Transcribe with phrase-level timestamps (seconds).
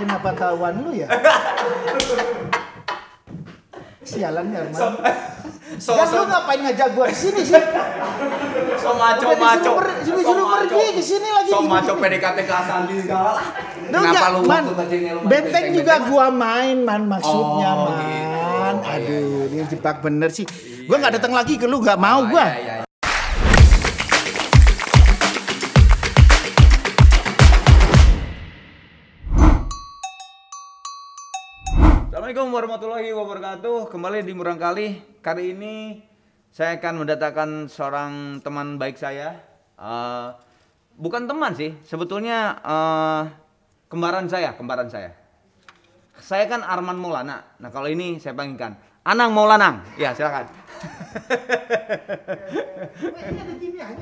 [0.00, 1.04] Kenapa kawan lu ya?
[4.00, 4.80] Sialan ya, Arman.
[5.78, 7.54] So Dan so lu ngapain ngajak gua sini sih?
[8.74, 9.70] so maco Udah maco.
[9.76, 11.50] disuruh- disuruh pergi ke sini lagi.
[11.52, 13.32] So maco PDKT ke Asandi segala.
[13.84, 14.90] Lu Kenapa lu man, main benteng
[15.70, 16.02] juga benteng-benteng?
[16.08, 18.74] gua main man maksudnya Oh, man.
[18.74, 18.88] gitu.
[18.88, 20.46] Aduh, dia jebak bener sih.
[20.84, 21.18] Gua nggak iya.
[21.20, 22.46] datang lagi ke lu nggak mau Oh, gua.
[32.30, 33.78] Assalamualaikum warahmatullahi wabarakatuh.
[33.90, 35.02] Kembali di Murang Kali.
[35.18, 35.98] Kali ini
[36.54, 39.34] saya akan mendatangkan seorang teman baik saya.
[39.74, 40.28] Eh,
[40.94, 43.22] bukan teman sih, sebetulnya eh,
[43.90, 45.10] kembaran saya, kembaran saya.
[46.22, 47.58] Saya kan Arman Maulana.
[47.58, 48.78] Nah kalau ini saya panggilkan
[49.10, 49.82] Anang Maulanang.
[49.98, 50.46] Ya silakan.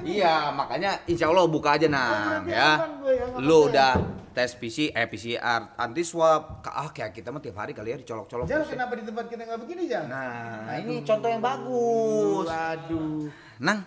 [0.08, 2.70] Iya, makanya insya Allah buka aja nang berarti ya.
[3.06, 3.92] ya, Lu apa-apa udah
[4.34, 6.64] tes PC, eh PCR, anti swab.
[6.64, 8.46] Ah kayak kita mah tiap hari kali ya dicolok-colok.
[8.48, 8.72] Jangan ya.
[8.72, 10.08] kenapa di tempat kita nggak begini jangan?
[10.10, 12.46] Nah, ini contoh yang bagus.
[12.48, 13.28] Aduh.
[13.62, 13.78] Nang,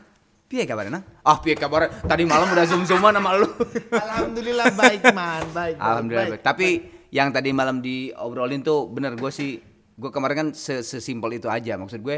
[0.48, 1.04] piye kabar nang?
[1.26, 1.90] Ah piye kabar?
[1.90, 3.50] Tadi malam udah zoom-zooman sama lu.
[4.06, 5.76] Alhamdulillah baik man, baik.
[5.82, 6.28] Alhamdulillah.
[6.28, 6.34] baik.
[6.40, 6.46] baik.
[6.46, 6.68] Tapi
[7.12, 9.60] yang tadi malam diobrolin tuh bener gue sih,
[10.02, 11.78] gue kemarin kan se- sesimpel itu aja.
[11.78, 12.18] Maksud gue,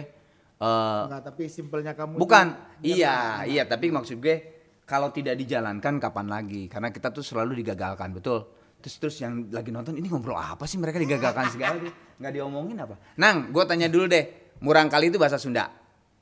[0.56, 2.16] eh Enggak, tapi simpelnya kamu.
[2.16, 2.56] bukan.
[2.80, 3.68] Iya, iya.
[3.68, 4.36] Tapi maksud gue,
[4.84, 6.72] kalau tidak dijalankan kapan lagi?
[6.72, 8.48] Karena kita tuh selalu digagalkan, betul.
[8.80, 12.80] Terus terus yang lagi nonton ini ngobrol apa sih mereka digagalkan segala dia nggak diomongin
[12.80, 12.96] apa?
[13.16, 14.24] Nang, gue tanya dulu deh,
[14.60, 15.68] murang kali itu bahasa Sunda,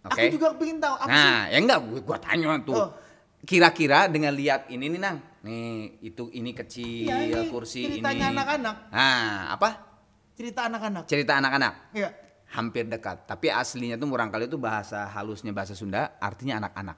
[0.02, 0.14] oke?
[0.14, 1.14] Aku juga pengen tahu apa sih?
[1.14, 2.78] Nah, ya enggak, gue gua tanya tuh.
[2.78, 2.90] Oh.
[3.42, 5.18] Kira-kira dengan lihat ini nih, Nang.
[5.42, 8.34] Nih, itu ini kecil, Iya, ini kursi ceritanya ini.
[8.38, 8.76] anak-anak.
[8.94, 9.70] Nah, apa?
[10.42, 11.04] Cerita anak-anak.
[11.06, 11.74] Cerita anak-anak.
[11.94, 12.10] Iya.
[12.52, 16.98] Hampir dekat, tapi aslinya tuh murang kali itu bahasa halusnya bahasa Sunda, artinya anak-anak.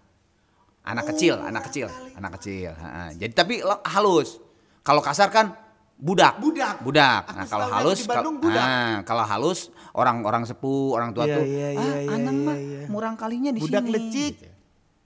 [0.82, 2.72] Anak kecil, anak kecil, anak kecil.
[2.74, 3.12] Ha-ha.
[3.14, 4.40] Jadi tapi halus.
[4.82, 5.52] Kalau kasar kan
[5.96, 6.40] budak.
[6.40, 6.80] Budak.
[6.82, 7.24] Budak.
[7.28, 8.66] Aku Nah, kalau halus di Bandung kal- budak.
[8.66, 9.60] Nah, kalau halus
[9.92, 11.72] orang-orang sepuh, orang tua Iya, tuh, iya, ah,
[12.02, 12.82] iya, Anang iya, mah iya.
[12.90, 13.94] murang kalinya di Budak sini.
[13.94, 14.34] lecik.
[14.42, 14.50] Gitu.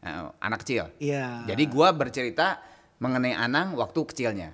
[0.02, 0.84] Nah, anak kecil.
[0.98, 1.44] Iya.
[1.46, 2.58] Jadi gua bercerita
[2.98, 4.50] mengenai Anang waktu kecilnya.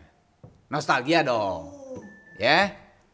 [0.68, 1.70] Nostalgia dong.
[2.36, 2.74] Ya?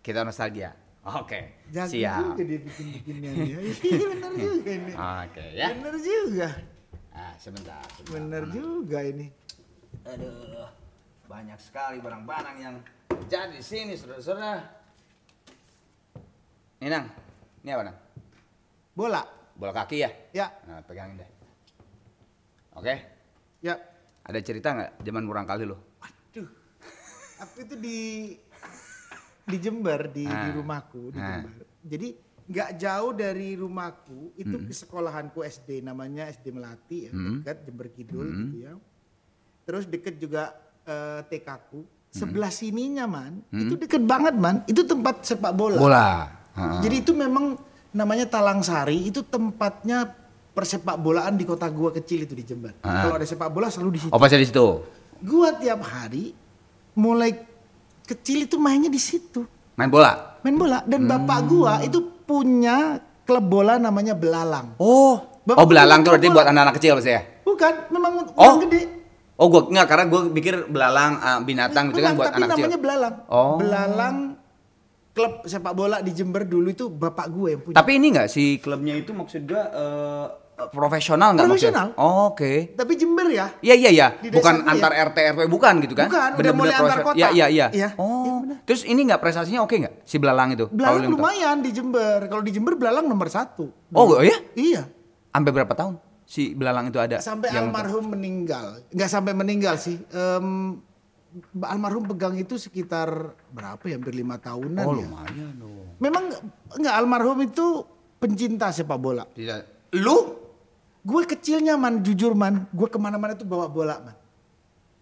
[0.09, 0.73] Kita nostalgia.
[1.05, 1.69] Oke.
[1.69, 2.33] Jago Siap.
[2.33, 3.49] juga dia bikin-bikinnya nih.
[3.85, 4.91] Iya, Bener juga ini.
[4.97, 5.67] Oke ya.
[5.69, 6.49] Bener juga.
[7.13, 7.85] Ah, sebentar.
[7.93, 8.09] sebentar.
[8.17, 9.29] Bener juga ini.
[10.09, 10.65] Aduh,
[11.29, 12.75] banyak sekali barang-barang yang
[13.29, 14.65] jadi di sini, saudara-saudara.
[16.81, 17.05] Ini nang,
[17.61, 17.97] ini apa nang?
[18.97, 19.21] Bola.
[19.53, 20.09] Bola kaki ya?
[20.33, 21.29] Ya, Nah, pegangin deh.
[22.73, 22.97] Oke,
[23.61, 23.77] ya.
[24.25, 25.77] ada cerita nggak zaman murang kali lo?
[26.01, 26.49] Waduh.
[27.45, 27.97] Aku itu di
[29.49, 30.53] di Jember di, di Ah.
[30.53, 31.41] rumahku di Ah.
[31.41, 31.65] Jember.
[31.81, 32.07] Jadi
[32.45, 37.41] nggak jauh dari rumahku itu ke sekolahanku SD namanya SD Melati ya Hmm.
[37.41, 38.37] dekat Jember Kidul Hmm.
[38.43, 38.73] gitu ya.
[39.63, 41.85] Terus deket juga eh, TK ku.
[42.09, 44.65] Sebelah sininya man, itu deket banget man.
[44.65, 45.77] Itu tempat sepak bola.
[45.77, 46.09] Bola.
[46.57, 46.81] Ha.
[46.81, 47.53] Jadi itu memang
[47.89, 50.09] namanya Talang Sari itu tempatnya
[50.49, 52.73] persepak bolaan di kota gua kecil itu di Jember.
[52.81, 53.05] Ah.
[53.05, 54.09] Kalau ada sepak bola selalu di situ.
[54.09, 54.67] Oh pasti di situ.
[55.21, 56.33] Gua tiap hari
[56.95, 57.37] mulai
[58.09, 59.45] kecil itu mainnya di situ.
[59.77, 60.41] Main bola.
[60.41, 64.73] Main bola dan bapak gua itu punya klub bola namanya Belalang.
[64.81, 65.21] Oh.
[65.45, 67.21] Bapak oh belalang tuh berarti buat anak-anak kecil pasti ya?
[67.41, 68.61] Bukan, memang Oh.
[68.61, 68.81] gede.
[69.39, 72.65] Oh gua enggak karena gua pikir belalang ah, binatang gitu kan buat tapi anak kecil.
[72.65, 73.15] namanya Belalang.
[73.31, 73.55] Oh.
[73.55, 74.15] Belalang
[75.15, 77.75] klub sepak bola di Jember dulu itu bapak gue yang punya.
[77.75, 80.25] Tapi ini enggak si klubnya itu maksud gua eh,
[80.67, 81.87] profesional enggak Profesional.
[81.95, 82.73] Oh, Oke.
[82.73, 83.47] Tapi Jember ya.
[83.59, 84.71] Iya iya iya, bukan gue ya?
[84.71, 86.07] antar RT RW bukan gitu kan?
[86.07, 87.15] Bukan, udah mulai antar kota.
[87.15, 87.67] Iya iya iya.
[87.71, 88.59] Iya, Oh, benar.
[88.63, 90.67] terus ini nggak prestasinya oke nggak si belalang itu?
[90.67, 91.13] Belalang tahu?
[91.13, 92.25] lumayan di Jember.
[92.25, 93.71] Kalau di Jember Belalang nomor satu.
[93.89, 94.35] Oh iya?
[94.53, 94.83] Iya.
[95.29, 97.17] Sampai berapa tahun si belalang itu ada?
[97.19, 98.83] Sampai yang- almarhum meninggal.
[98.89, 99.97] Nggak sampai meninggal sih.
[100.09, 100.77] Em,
[101.61, 103.09] almarhum pegang itu sekitar
[103.47, 103.95] berapa ya?
[103.95, 105.05] Hampir lima tahunan Oh ya.
[105.05, 105.93] lumayan dong.
[105.97, 106.23] Memang
[106.71, 107.85] nggak almarhum itu
[108.17, 109.23] pencinta sepak bola.
[109.25, 109.93] Tidak.
[109.95, 110.17] Lu?
[110.99, 112.67] Gue kecilnya man, jujur man.
[112.69, 114.15] Gue ke mana-mana tuh bawa bola man.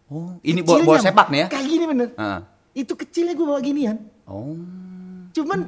[0.08, 1.48] Oh, ini bola, Kecilnya, bola sepak nih ya?
[1.52, 2.08] Kayak gini bener.
[2.16, 2.40] Heeh.
[2.78, 3.98] Itu kecilnya gue bawa ginian.
[4.24, 4.56] Oh.
[5.34, 5.60] Cuman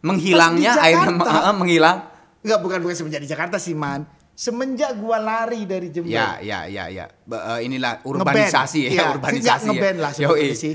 [0.00, 1.98] Menghilangnya airnya Jakarta- heeh, menghilang.
[2.42, 4.02] Enggak bukan bukan semenjak di Jakarta sih man.
[4.32, 6.10] Semenjak gua lari dari Jember.
[6.10, 7.04] Ya, ya, ya, ya.
[7.22, 8.16] Ba- eh, inilah ngeband.
[8.24, 9.66] urbanisasi ya, Iya, urbanisasi sejak ya.
[9.68, 10.74] ngeband lah sebetulnya sih.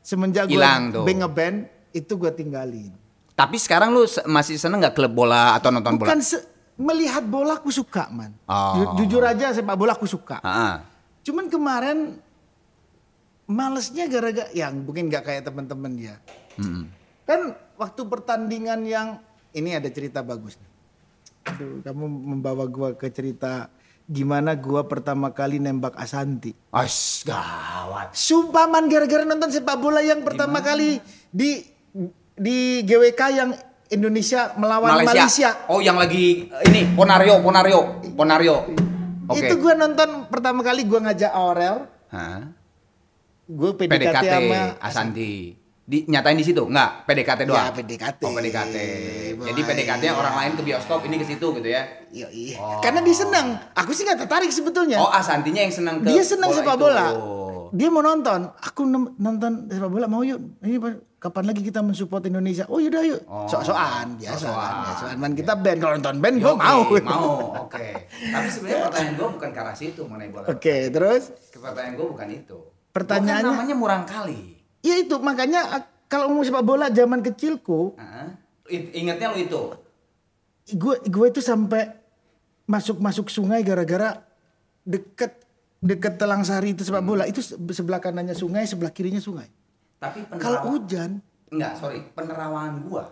[0.00, 1.04] Semenjak gua tuh.
[1.04, 1.56] band ngeband
[1.92, 2.94] itu gua tinggalin.
[3.32, 6.08] Tapi sekarang lu masih seneng nggak klub bola atau nonton bola?
[6.08, 6.46] Bukan se-
[6.82, 8.34] melihat bola aku suka man.
[8.50, 8.74] Oh.
[8.98, 10.42] Ju- Jujur aja sepak bola aku suka.
[11.22, 12.18] Cuman kemarin
[13.46, 16.14] malesnya gara-gara yang mungkin nggak kayak teman-teman dia.
[16.58, 16.90] Mm-mm.
[17.22, 19.08] Kan waktu pertandingan yang
[19.54, 20.58] ini ada cerita bagus.
[21.46, 23.70] Aduh, kamu membawa gua ke cerita
[24.10, 26.54] gimana gua pertama kali nembak Asanti.
[26.74, 28.10] Ais, gawat.
[28.14, 30.98] Sumpah man gara-gara nonton sepak bola yang pertama kali
[31.30, 31.62] di
[32.34, 33.50] di GWK yang
[33.92, 35.68] Indonesia melawan Malaysia.
[35.68, 38.56] Oh, yang lagi ini Ponario, Ponario, Ponario.
[39.28, 39.44] Oke.
[39.44, 42.62] Itu gua nonton pertama kali gua ngajak Aurel, Hah?
[43.52, 45.32] gue PDKT, PDKT sama Asanti.
[45.82, 46.62] Di, nyatain di situ?
[46.62, 47.68] Enggak, PDKT doang.
[47.68, 48.20] Ya, PDKT.
[48.22, 48.76] Oh, PDKT.
[49.34, 49.68] Jadi Boy.
[49.68, 51.82] PDKT-nya orang lain ke bioskop, ini ke situ gitu ya.
[52.14, 52.56] Iya, iya.
[52.62, 52.78] Oh.
[52.78, 53.58] Karena dia senang.
[53.74, 55.02] Aku sih nggak tertarik sebetulnya.
[55.02, 57.12] Oh, Asantinya yang senang ke dia senang sepak bola.
[57.18, 57.68] Oh.
[57.74, 58.46] Dia mau nonton.
[58.62, 58.86] Aku
[59.18, 60.38] nonton sepak bola mau yuk.
[60.62, 60.78] Ini
[61.22, 62.66] kapan lagi kita mensupport Indonesia?
[62.66, 63.22] Oh yaudah yuk.
[63.24, 63.46] Oh.
[63.46, 64.42] Sok-sokan biasa.
[64.42, 64.58] Sok-sokan.
[64.66, 65.16] kan, Biasaan.
[65.16, 66.80] Man kita band kalau nonton band gue mau.
[67.00, 67.30] Mau,
[67.62, 67.86] oke.
[68.10, 70.46] Tapi sebenarnya pertanyaan gue bukan ke arah situ mengenai bola.
[70.48, 72.58] Oke, terus Pertanyaan gue bukan itu.
[72.90, 74.40] Pertanyaannya- Gua kan namanya murang kali.
[74.80, 77.94] ya itu makanya ah, kalau ngomong sepak bola zaman kecilku?
[78.66, 79.62] I- Ingatnya lu itu.
[80.68, 81.94] gue gue itu sampai
[82.64, 84.22] masuk masuk sungai gara-gara
[84.82, 85.38] deket
[85.78, 89.46] deket Telang Sari itu sepak bola itu se- sebelah kanannya sungai sebelah kirinya sungai.
[90.02, 91.22] Tapi Kalau hujan,
[91.54, 93.06] enggak, sorry, penerawangan gua.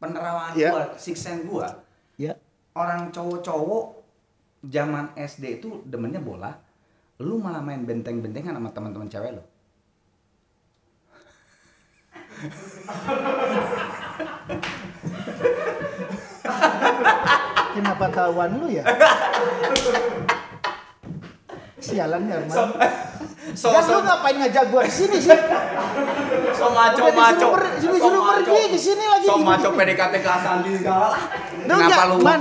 [0.00, 0.72] Penerawangan Ya.
[0.72, 1.68] gua, six sense gua.
[2.16, 2.32] ya
[2.72, 3.84] Orang cowok-cowok
[4.64, 6.56] zaman SD itu demennya bola.
[7.20, 9.44] Lu malah main benteng-bentengan sama teman-teman cewek lu.
[17.76, 18.84] kenapa kawan lu ya?
[21.86, 22.68] Sialan ya, Man.
[23.54, 25.30] So, Dan lu ngapain ngajak gua ke sini sih?
[26.58, 27.46] so maco Udah maco.
[27.54, 29.24] per- disuruh pergi ke sini lagi.
[29.24, 31.14] So maco PDKT ke Asandi segala.
[31.62, 32.40] Kenapa lu man,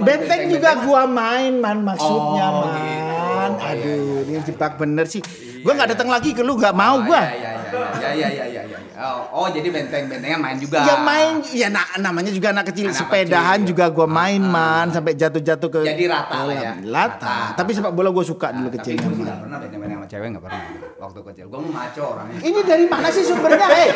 [0.00, 2.78] benteng juga gua main man maksudnya Oh, man.
[2.78, 3.66] gitu.
[3.66, 5.22] Aduh, Iya, ini jebak bener sih.
[5.60, 7.22] Gua nggak datang lagi ke lu nggak mau Oh, gua.
[7.26, 8.55] Iya iya iya iya iya iya iya.
[8.96, 10.80] Oh, oh, jadi benteng-bentengan main juga.
[10.80, 13.68] Ya main, ya na- namanya juga anak kecil Anak sepedahan kecil.
[13.70, 14.52] juga gua main Ah, ah.
[14.80, 16.72] man sampai jatuh-jatuh ke Jadi rata lah ya.
[16.80, 17.36] Rata.
[17.54, 20.26] Tapi sepak bola gua suka dulu Nah, kecil Tapi gue nggak pernah benteng-benteng sama cewek
[20.32, 20.60] nggak pernah.
[20.98, 22.38] Waktu kecil gue mau maco orangnya.
[22.40, 23.88] Ini dari mana sih sumbernya, hei?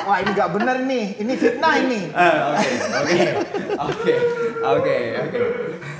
[0.00, 2.00] Wah ini nggak bener nih, ini fitnah ini.
[2.08, 2.70] Eh, Oke
[3.76, 4.14] oke
[4.62, 5.38] oke oke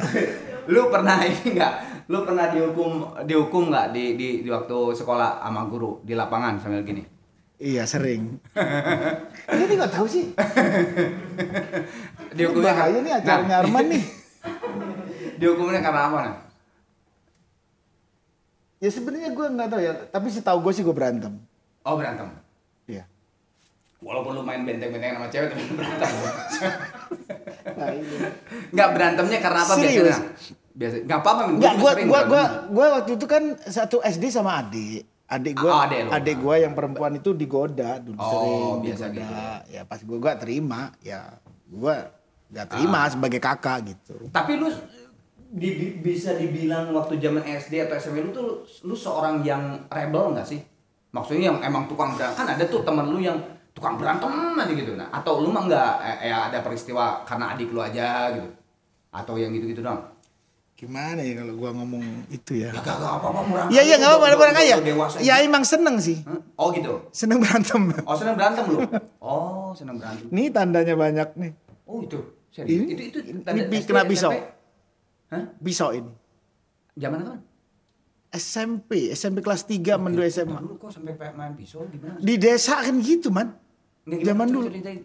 [0.01, 0.21] oke.
[0.69, 1.75] Lu pernah ini nggak?
[2.07, 2.91] Lu pernah dihukum
[3.23, 7.03] dihukum nggak di, di di waktu sekolah sama guru di lapangan sambil gini?
[7.61, 8.41] Iya sering.
[9.53, 10.33] ini nggak tahu sih.
[12.33, 14.05] Dihukumnya Bahaya nih acaranya Nah, Arman nih.
[15.41, 16.37] Dihukumnya karena apa nah?
[18.81, 21.37] Ya sebenarnya gue nggak tahu ya, tapi setahu gue sih gue berantem.
[21.85, 22.33] Oh berantem.
[22.89, 23.05] Iya.
[24.01, 26.11] Walaupun lu main benteng-bentengan sama cewek tapi berantem.
[27.61, 28.17] Nah, ini.
[28.73, 30.17] Nggak berantemnya karena apa Serius?
[30.17, 30.33] biasanya?
[30.73, 31.43] Biasa nggak apa-apa.
[31.61, 31.93] gua gua
[32.25, 32.61] berantem.
[32.73, 35.05] gua waktu itu kan satu SD sama adik.
[35.31, 36.11] Adik gua, Oh, adek lu.
[36.11, 39.23] adik gua yang perempuan itu digoda dulu Oh, sering biasa digoda.
[39.23, 39.35] gitu.
[39.71, 41.21] Ya pas gua gua terima, ya
[41.69, 41.95] gua
[42.51, 43.09] gak terima Ah.
[43.09, 44.27] sebagai kakak gitu.
[44.29, 44.67] Tapi lu
[45.49, 48.49] di- bisa dibilang waktu zaman SD atau SMP lu tuh
[48.83, 50.59] lu seorang yang rebel nggak sih?
[51.11, 53.39] Maksudnya yang emang tukang berantem kan ada tuh temen lu yang
[53.71, 57.71] tukang berantem aja gitu nah atau lu mah nggak eh, ya ada peristiwa karena adik
[57.71, 58.51] lu aja gitu
[59.11, 59.99] atau yang gitu-gitu dong
[60.81, 62.73] Gimana ya kalau gua ngomong itu ya?
[62.73, 64.75] ya apa-apa murah Iya iya nggak apa-apa orang kaya.
[64.81, 66.41] dewasa Ya emang seneng sih, Hah?
[66.57, 67.93] oh gitu seneng berantem.
[68.01, 68.79] oh seneng berantem lu
[69.21, 71.53] oh seneng berantem Nih tandanya banyak nih,
[71.85, 72.17] oh itu
[72.49, 74.33] serius Ini- itu itu ini tanda SD, kena pisau.
[75.29, 75.45] Hah?
[75.61, 76.09] pisau ini.
[76.97, 77.37] zaman apa
[78.31, 80.57] SMP, SMP kelas 3 menuju SMA.
[80.57, 83.53] dulu kok sampai main pisau gimana Di desa kan gitu man.
[84.01, 84.67] Nggak, Zaman dulu.
[84.67, 85.03] ceritain?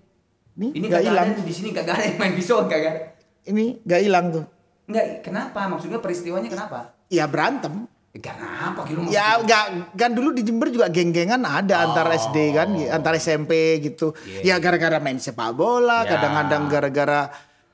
[0.56, 1.30] Nih Ini nggak kagak hilang.
[1.42, 3.02] di sini kagak ada yang main pisau kagak ada.
[3.44, 4.46] Ini nggak hilang tuh.
[4.86, 5.60] Enggak, kenapa?
[5.66, 6.94] Maksudnya peristiwanya kenapa?
[7.10, 7.90] Ya berantem.
[8.16, 12.72] Eh, kenapa gitu Ya nggak kan dulu di Jember juga geng-gengan ada antar SD kan,
[12.72, 14.16] antar SMP gitu.
[14.16, 14.40] Oh.
[14.40, 16.16] Iya, ya gara-gara main sepak bola, Ya.
[16.16, 17.22] kadang-kadang gara-gara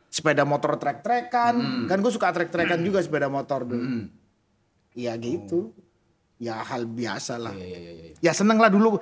[0.10, 1.86] sepeda motor trek-trekan.
[1.86, 3.86] Kan gue suka trek-trekan juga sepeda motor dulu.
[3.86, 4.06] Hmm.
[4.98, 5.78] Ya gitu.
[6.42, 7.54] Ya hal biasa lah.
[7.54, 8.14] Iya, iya, iya, iya.
[8.18, 8.98] Ya seneng lah dulu.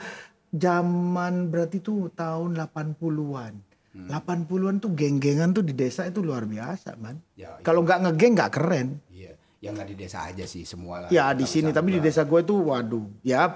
[0.52, 3.69] Zaman berarti tuh tahun 80-an.
[3.90, 4.06] Hmm.
[4.06, 7.18] 80-an tuh geng-gengan tuh di desa itu luar biasa, man.
[7.34, 7.66] Ya, iya.
[7.66, 8.88] Kalau nggak ngegeng nggak keren.
[9.10, 11.10] Iya, yang nggak di desa aja sih semua lah.
[11.10, 13.50] Ya di sini tapi di desa gue tuh waduh ya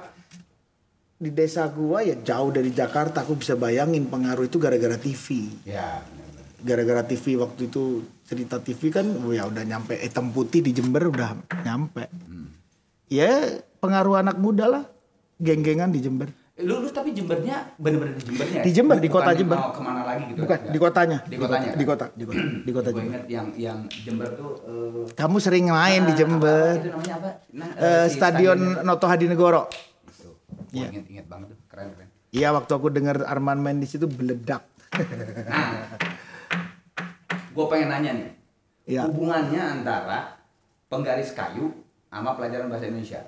[1.15, 6.03] di desa gue ya jauh dari Jakarta aku bisa bayangin pengaruh itu gara-gara TV Ya,
[6.03, 6.43] benar-benar.
[6.59, 7.83] gara-gara TV waktu itu
[8.27, 12.11] cerita TV kan oh ya udah nyampe hitam putih di Jember udah nyampe
[13.07, 14.83] ya pengaruh anak muda lah
[15.39, 18.61] geng-gengan di Jember Lu, lu tapi Jembernya bener-bener di Jembernya?
[18.61, 19.57] Di Jember, di kota Jember.
[19.57, 20.45] mau ke mana lagi gitu?
[20.45, 21.71] bukan di kotanya Di kotanya.
[21.73, 24.51] di kota di kota di kota Jember inget yang yang Jember tuh.
[24.61, 27.29] eh, kamu sering main di Jember itu namanya apa?
[27.51, 27.67] Nah,
[28.05, 28.59] si Stadion.
[28.79, 29.65] Noto Hadinegoro
[30.13, 30.37] Tuh,
[30.71, 30.93] Iya.
[30.93, 32.07] Inget inget banget tuh, keren keren.
[32.29, 34.61] Iya waktu aku dengar Arman main di situ beledak
[35.43, 35.97] Nah,
[37.49, 38.29] gue pengen nanya nih.
[38.85, 39.01] Iya.
[39.05, 40.37] Hubungannya antara
[40.85, 41.73] penggaris kayu
[42.07, 43.25] sama pelajaran bahasa Indonesia.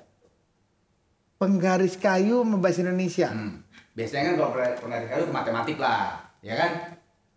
[1.36, 3.28] Penggaris kayu sama bahasa Indonesia.
[3.28, 3.60] Hmm.
[3.92, 6.72] Biasanya kan kalau penggaris kayu matematik lah, ya kan?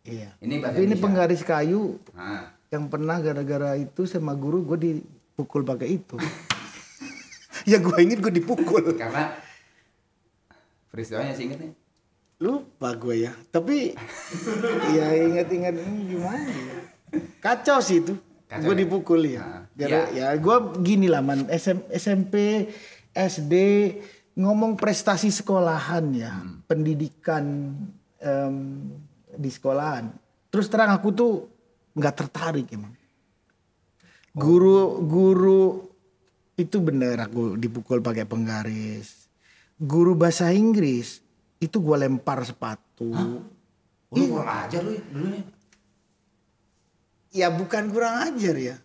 [0.02, 0.28] Iya.
[0.38, 1.05] Ini bahasa Tapi ini Indonesia.
[1.05, 6.17] penggaris kayu Nah, yang pernah gara-gara itu sama guru gue dipukul pakai itu.
[7.71, 8.95] ya gue ingin gue dipukul.
[8.95, 9.35] karena
[10.88, 11.75] peristiwanya sih ingetnya.
[12.38, 13.33] Lupa gue ya.
[13.49, 13.99] Tapi
[14.95, 16.76] ya ingat-ingat ini gimana ya.
[17.38, 18.14] Kacau sih itu.
[18.49, 18.81] Gue ya?
[18.81, 19.43] dipukul ya.
[19.43, 21.50] Nah, Gara- ya gue gini lah man.
[21.50, 22.67] SM, SMP,
[23.18, 23.54] SD
[24.38, 26.30] ngomong prestasi sekolahan ya.
[26.30, 26.62] Hmm.
[26.70, 27.75] Pendidikan
[28.22, 28.56] em,
[29.34, 30.14] di sekolahan.
[30.48, 31.32] Terus terang aku tuh
[31.98, 32.94] nggak tertarik emang.
[34.38, 35.82] Guru guru
[36.54, 39.26] itu bener aku dipukul pakai penggaris.
[39.78, 41.18] Guru bahasa Inggris
[41.58, 43.10] itu gua lempar sepatu.
[43.10, 43.42] Oh,
[44.14, 45.42] lu kurang ajar lu ya dulunya.
[47.28, 48.76] Ya bukan kurang ajar ya.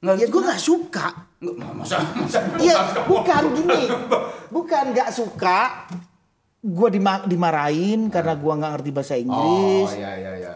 [0.00, 1.06] Nggak, ya gua nggak suka.
[1.74, 2.74] Masa masa Iya
[3.04, 3.82] bukan gini.
[4.54, 5.84] Bukan nggak suka.
[6.58, 9.90] Gua dima- dimarahin karena gua nggak ngerti bahasa Oh, Inggris.
[9.94, 10.52] iya iya iya.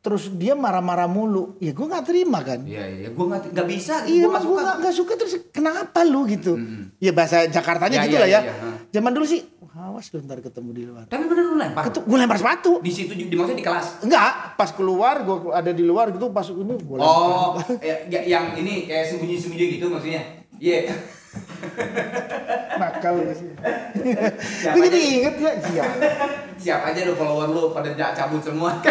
[0.00, 1.58] Terus dia marah-marah mulu.
[1.58, 2.64] Ya gua nggak terima kan.
[2.64, 5.12] Iya iya, gua nggak bisa, Iya, gua emang nggak gue suka.
[5.14, 6.56] terus kenapa lu gitu?
[6.96, 8.40] Ya bahasa Jakartanya Ya, gitu ya, lah ya.
[8.40, 8.54] ya.
[8.90, 9.38] Zaman dulu sih,
[9.70, 11.06] awas lu ntar ketemu di luar.
[11.06, 11.86] Tapi bener lu lempar.
[11.86, 12.82] Ketu, gue lempar sepatu.
[12.82, 13.86] Di situ di maksudnya di kelas.
[14.02, 18.58] Enggak, pas keluar gue ada di luar gitu pas ini gue Oh, ya, ya, yang
[18.58, 20.22] ini kayak sembunyi-sembunyi gitu maksudnya.
[20.58, 20.90] Iya.
[22.76, 23.48] nakal lu sih.
[24.74, 25.84] Gue jadi inget ya, iya.
[26.58, 28.74] Siap aja lu follower lu pada ja- cabut semua.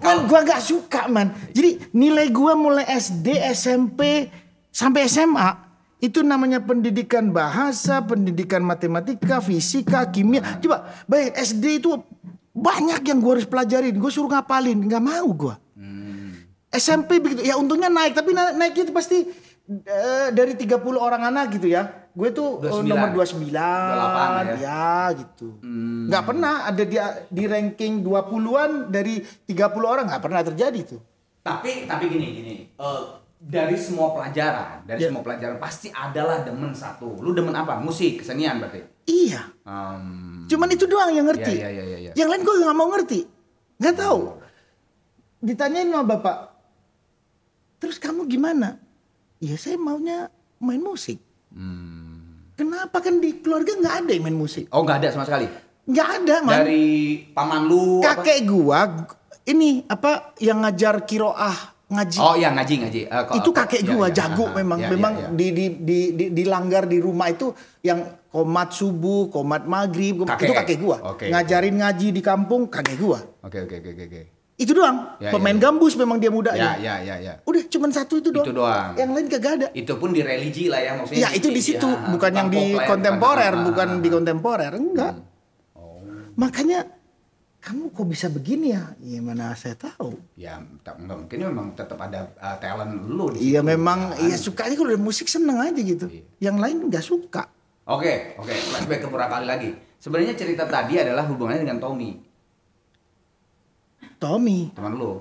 [0.00, 1.30] Man, gue gak suka man.
[1.52, 4.32] Jadi nilai gue mulai SD, SMP,
[4.66, 5.69] sampai SMA
[6.00, 10.40] itu namanya pendidikan bahasa, pendidikan matematika, fisika, kimia.
[10.58, 12.00] Coba bayangin SD itu
[12.50, 13.94] banyak yang gue harus pelajarin.
[13.94, 15.54] Gue suruh ngapalin, nggak mau gue.
[16.70, 17.42] SMP begitu.
[17.42, 19.26] Ya untungnya naik, tapi na- naiknya itu pasti
[19.70, 21.90] eh, dari 30 orang anak gitu ya.
[22.10, 22.86] Gue tuh eh, 29.
[22.86, 24.54] nomor 29 28 ya?
[24.56, 25.46] ya gitu.
[26.06, 26.96] Nggak pernah ada di
[27.28, 29.52] di ranking 20-an dari 30
[29.84, 31.00] orang nggak pernah terjadi tuh.
[31.40, 32.54] tapi tapi gini gini.
[32.70, 33.02] eh,
[33.40, 35.08] dari semua pelajaran, dari Ya.
[35.08, 37.16] semua pelajaran pasti adalah demen satu.
[37.18, 37.80] Lu demen apa?
[37.80, 38.84] Musik, kesenian berarti.
[39.08, 39.48] Iya.
[39.64, 41.56] Um, Cuman itu doang yang ngerti.
[41.56, 42.12] Iya, iya, iya, iya.
[42.12, 43.20] Yang lain gue nggak mau ngerti.
[43.80, 44.20] Nggak tahu.
[45.40, 46.36] Ditanyain sama bapak.
[47.80, 48.76] Terus kamu gimana?
[49.40, 50.28] Ya saya maunya
[50.60, 51.16] main musik.
[51.50, 52.52] hmm.
[52.52, 54.68] Kenapa kan di keluarga nggak ada yang main musik?
[54.68, 55.48] Oh nggak ada sama sekali.
[55.88, 56.60] Nggak ada man.
[56.60, 56.84] Dari
[57.32, 58.04] paman lu.
[58.04, 58.20] apa?
[58.20, 59.16] Kakek gua g-
[59.48, 61.56] ini apa yang ngajar kiroah
[61.90, 62.18] ngaji.
[62.22, 63.00] Oh iya ngaji ngaji.
[63.04, 65.34] Eh, kok- itu kakek iya, gua iya, jago ah, ah, memang iya, memang iya, iya.
[65.34, 67.50] Di, di di di dilanggar di rumah itu
[67.82, 70.46] yang komat subuh, komat maghrib, Kakek.
[70.46, 70.96] itu kakek gua.
[71.10, 71.26] Oke.
[71.28, 73.18] Ngajarin ngaji di kampung kakek gua.
[73.42, 74.22] Oke oke oke oke, oke.
[74.54, 75.16] Itu doang.
[75.18, 75.64] Ya, Pemain ya, ya.
[75.66, 76.76] gambus memang dia muda Ya ya.
[76.76, 77.32] ya ya ya.
[77.48, 78.44] Udah cuman satu itu doang.
[78.44, 78.92] Itu doang.
[78.92, 79.66] Yang lain kagak ada.
[79.72, 81.20] Itu pun di religi lah ya maksudnya.
[81.24, 84.72] Ya itu di situ, ya, bukan yang di kontemporer, bukan- bukan ah, di ah, kontemporer,
[84.76, 85.14] enggak.
[85.74, 86.04] Oh.
[86.36, 86.99] Makanya
[87.60, 88.96] kamu kok bisa begini ya?
[89.04, 90.16] Ya mana saya tahu.
[90.32, 94.24] Ya tak- mungkin memang tetap ada uh, talent lu di Iya memang, Kan?
[94.24, 96.08] iya sukanya kalau udah musik seneng aja gitu.
[96.08, 96.24] Iya.
[96.50, 97.44] Yang lain nggak suka.
[97.84, 99.70] Oke, oke, flashback ke kali lagi.
[100.00, 102.16] Sebenarnya cerita tadi adalah hubungannya dengan Tommy,
[104.16, 105.20] Tommy, teman lu.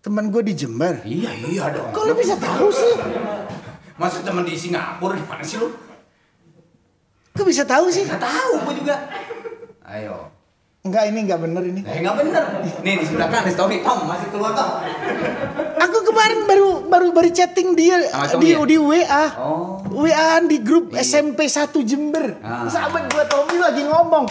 [0.00, 1.00] teman gue di Jember.
[1.04, 1.92] Iya, iya dong.
[1.92, 2.92] Kok lu bisa tahu sih?
[4.00, 5.68] Masa teman di Singapura gimana sih lu?
[7.32, 8.04] Kok bisa tahu sih?
[8.04, 8.96] Nggak tahu gua juga.
[9.86, 10.28] Ayo.
[10.82, 11.80] Enggak ini enggak bener ini.
[11.86, 12.44] Eh nggak bener.
[12.82, 14.70] Nih di sebelah kanan Tommy, Tom masih keluar Tom.
[15.78, 18.58] Aku kemarin baru baru baru chatting dia Sama di ya?
[18.66, 19.24] di WA.
[19.38, 19.78] Oh.
[19.94, 21.06] WA di grup Iya.
[21.06, 22.34] SMP 1 Jember.
[22.42, 22.66] Ah.
[22.66, 24.26] Sahabat gua Tommy lagi ngomong.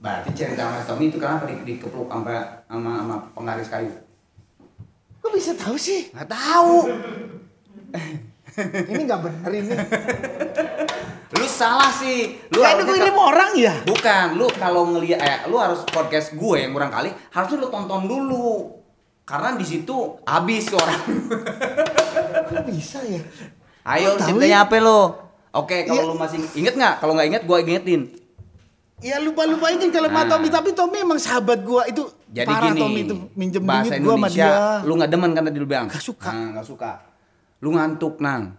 [0.00, 3.92] Berarti cerita Mas Tommy itu kenapa di, dikepluk sama sama sama penggaris kayu?
[5.20, 6.08] Kok bisa tahu sih?
[6.16, 6.76] Nggak tahu.
[8.88, 9.74] Ini enggak bener ini.
[11.28, 12.40] Lu salah sih.
[12.48, 13.74] Lu Kayak harusnya ngirim orang ya?
[13.84, 18.02] Bukan, lu kalau ngeliat eh lu harus podcast gue yang kurang kali harusnya lu tonton
[18.04, 18.72] dulu.
[19.22, 19.92] Karena di situ
[20.24, 21.00] habis orang.
[22.48, 23.20] Kok bisa ya?
[23.84, 24.64] Ayo Tahu ceritanya ya?
[24.64, 25.00] apa lo?
[25.50, 26.08] Oke, kalau Iya.
[26.08, 26.94] lu masih inget nggak?
[26.96, 28.02] Kalau nggak inget, gue ingetin.
[28.98, 30.26] Ya lupa-lupain kan kalau Nah.
[30.26, 34.02] Tommy, tapi Tommy emang sahabat gua itu Jadi parah gini, Tommy itu minjem bahasa duit
[34.02, 34.50] gua sama dia.
[34.82, 35.86] lu nggak demen kan tadi lu bilang?
[35.86, 36.30] Nggak suka.
[36.34, 36.92] Nah, suka.
[37.60, 38.58] Lu ngantuk nang.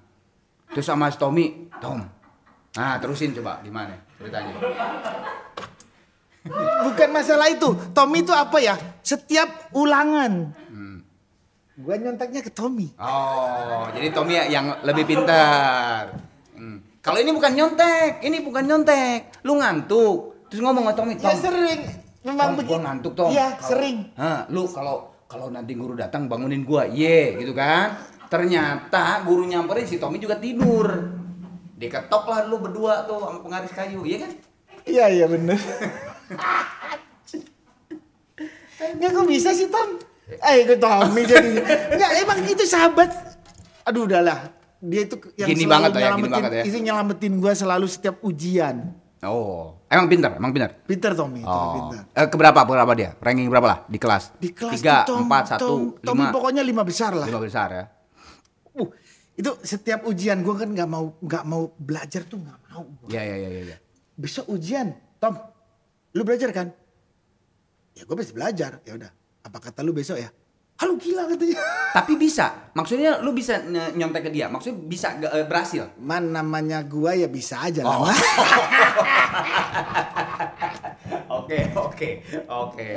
[0.72, 2.00] Terus sama si Tommy, Tom.
[2.80, 4.56] Nah, terusin coba gimana ceritanya?
[6.88, 7.76] Bukan masalah itu.
[7.92, 8.80] Tommy itu apa ya?
[9.04, 10.56] Setiap ulangan.
[10.72, 11.04] Hmm.
[11.76, 12.88] Gua nyonteknya ke Tommy.
[12.96, 16.16] Oh, jadi Tommy yang lebih pintar.
[16.56, 16.80] Hmm.
[17.04, 19.44] Kalau ini bukan nyontek, ini bukan nyontek.
[19.44, 21.36] Lu ngantuk, terus ngomong sama Tommy, Ya Tom.
[21.36, 21.82] sering.
[22.24, 22.72] Memang Tom, begitu.
[22.72, 23.30] gua ngantuk, Tom.
[23.36, 23.98] Iya, sering.
[24.16, 28.00] Hah, lu kalau kalau nanti guru datang bangunin gua, ye, gitu kan?
[28.32, 31.19] Ternyata guru nyamperin si Tommy juga tidur.
[31.80, 34.32] Diketok lah lu berdua tuh sama pengaris kayu, iya kan?
[34.84, 35.56] Iya iya bener.
[38.80, 39.96] Enggak kok bisa sih Tom?
[40.30, 41.52] Eh ikut Tommy jadi.
[41.96, 43.10] Enggak emang itu sahabat.
[43.88, 44.52] Aduh udahlah.
[44.80, 46.64] Dia itu yang Gini selalu banget ya, gini banget ya.
[46.64, 48.96] Itu nyelamatin gua selalu setiap ujian.
[49.20, 50.72] Oh, emang pinter, emang pinter.
[50.88, 52.08] Pinter Tommy, Oh, pinter.
[52.16, 53.20] eh, keberapa berapa dia?
[53.20, 54.32] Ranking berapa lah di kelas?
[54.40, 57.28] Di kelas Tiga, empat, satu, Tom, Tommy lima, pokoknya lima besar lah.
[57.28, 57.84] lima besar ya.
[58.80, 58.88] Uh,
[59.40, 62.84] itu setiap ujian gua kan nggak mau nggak mau belajar tuh nggak mau.
[62.84, 63.08] gua.
[63.08, 63.78] Iya, iya, iya, iya.
[64.14, 65.40] Besok ujian, Tom.
[66.12, 66.68] Lu belajar kan?
[67.96, 68.84] Ya gue pasti belajar.
[68.84, 69.12] Ya udah.
[69.40, 70.28] Apa kata lu besok ya?
[70.76, 71.56] Halo gila katanya.
[71.98, 75.88] Tapi bisa, maksudnya lu bisa ny- nyontek ke dia, maksudnya bisa eh, berhasil.
[75.96, 78.04] Man namanya gua ya bisa aja Oh.
[78.04, 78.16] lah.
[81.30, 82.10] Oke, oke,
[82.46, 82.90] oke.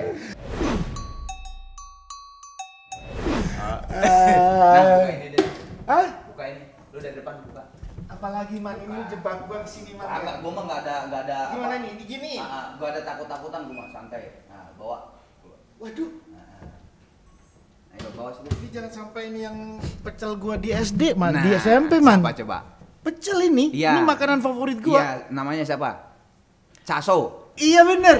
[5.82, 6.21] Nah, buka
[6.92, 7.62] Lu dari depan buka.
[8.04, 10.04] Apalagi man ini jebak gua ke sini man.
[10.04, 11.38] Agak gua mah nggak ada nggak ada.
[11.56, 11.90] Gimana apa- nih?
[11.96, 12.32] Ini gini.
[12.36, 14.22] Ah, ah, gua ada takut-takutan gua mah santai.
[14.52, 14.98] Nah, bawa.
[15.80, 16.10] Waduh.
[17.92, 18.48] Ayo bawa sini.
[18.52, 19.56] Ini jangan sampai ini yang
[20.04, 22.20] pecel gua di SD man, Nah, di SMP man.
[22.20, 22.58] Siapa coba?
[23.02, 23.98] Pecel ini, Iya.
[23.98, 25.00] ini makanan favorit gua.
[25.00, 25.90] Iya, namanya siapa?
[26.84, 27.50] Caso.
[27.56, 28.16] Iya bener.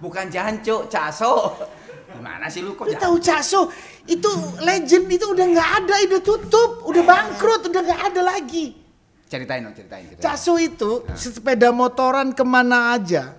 [0.00, 1.56] Bukan Janco, Caso.
[2.12, 3.72] Gimana sih lu kok Lu tahu Caso?
[4.04, 4.28] Itu
[4.60, 8.76] legend itu udah nggak ada, udah tutup, udah bangkrut, udah nggak ada lagi.
[9.24, 10.04] Ceritain dong, ceritain.
[10.06, 10.22] ceritain.
[10.22, 13.32] Caso itu sepeda motoran ke mana aja.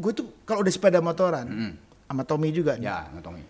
[0.00, 1.72] Gue tuh kalau udah sepeda motoran Hmm.
[2.06, 2.88] sama Tommy juga nih.
[2.88, 3.42] Ya, nggak Tommy.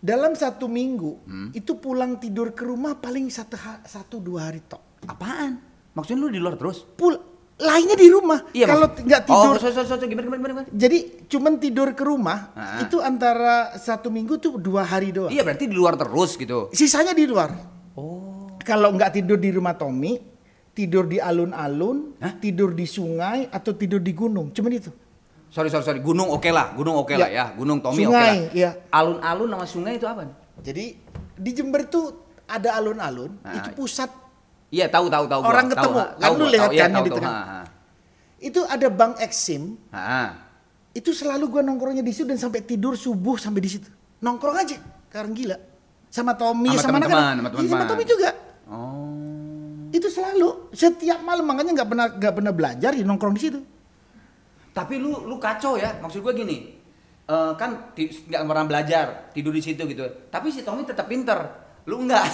[0.00, 1.48] Dalam satu minggu Hmm.
[1.52, 4.80] itu pulang tidur ke rumah paling satu satu dua hari tok.
[5.04, 5.60] Apaan?
[5.92, 6.80] Maksudnya lu di luar terus?
[6.80, 7.16] Pul
[7.56, 8.42] lainnya di rumah.
[8.46, 11.88] kalau maksud- nggak tidur, Oh, so, so, so, so, gimana, gimana, gimana, jadi cuman tidur
[11.92, 12.82] ke rumah Ah.
[12.82, 15.30] itu antara satu minggu tuh dua hari doang.
[15.30, 16.66] Iya, berarti di luar terus gitu.
[16.70, 17.54] Sisanya di luar.
[17.94, 18.58] Oh.
[18.58, 20.18] Kalau nggak tidur di rumah Tommy,
[20.72, 22.34] tidur di alun-alun, Hah?
[22.34, 24.50] tidur di sungai atau tidur di gunung.
[24.50, 24.90] Cuman itu.
[25.46, 26.00] Sorry, sorry, sorry.
[26.00, 27.18] Gunung oke lah, gunung oke Ya.
[27.20, 27.44] lah ya.
[27.54, 28.50] Gunung Tommy oke Sungai, lah.
[28.50, 28.70] iya.
[28.90, 30.26] Alun-alun nama sungai itu apa?
[30.58, 30.98] Jadi
[31.32, 32.10] di Jember tuh
[32.44, 33.54] ada alun-alun, Ah.
[33.54, 34.10] itu pusat
[34.74, 35.40] Iya, tahu, tahu, tahu.
[35.40, 35.48] gua.
[35.48, 35.94] Orang Tahu, ketemu.
[35.94, 37.30] ha, Kan tahu lu gua, lihat tahu, iya, kan tahu, di tahu, tengah.
[37.30, 37.60] ha, ha.
[38.40, 39.62] itu ada Bank Exim.
[39.88, 40.22] Ha.
[40.90, 43.86] Itu selalu gua nongkrongnya di situ dan sampai tidur subuh sampai di situ.
[44.18, 44.76] Nongkrong aja,
[45.08, 45.56] karena gila.
[46.08, 47.34] Sama Tommy, Sama sama, teman-teman, anak-anak.
[47.34, 47.70] sama Iya, teman-teman.
[47.70, 48.30] sama Tommy juga.
[48.64, 49.90] Oh.
[49.90, 53.60] Itu selalu setiap malam makanya nggak pernah nggak pernah belajar ya nongkrong di situ.
[54.70, 55.98] Tapi lu lu kacau ya.
[55.98, 56.82] Maksud gua gini.
[57.24, 60.02] eh, kan nggak pernah belajar, tidur di situ gitu.
[60.28, 61.38] Tapi si Tommy tetap pinter.
[61.86, 62.26] Lu enggak.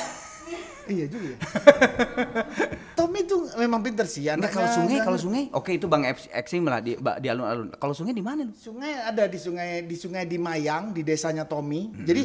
[0.90, 1.28] Iya juga.
[1.28, 1.36] ya.
[2.98, 4.50] Tommy tuh memang pinter sih anaknya.
[4.50, 7.70] kalau sungai, kalau sungai, oke itu Bang Ex- Exim lah di di alun-alun.
[7.72, 8.52] Kalau sungai di mana lu?
[8.52, 11.86] Sungai ada di sungai di sungai di Mayang di desanya Tommy.
[11.86, 12.04] Mm-hmm.
[12.04, 12.22] Jadi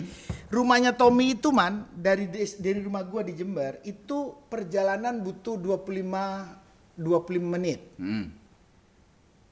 [0.50, 6.98] rumahnya Tommy itu man dari des- dari rumah gua di Jember itu perjalanan butuh 25
[6.98, 7.00] 25
[7.46, 7.80] menit.
[7.96, 8.34] Hmm.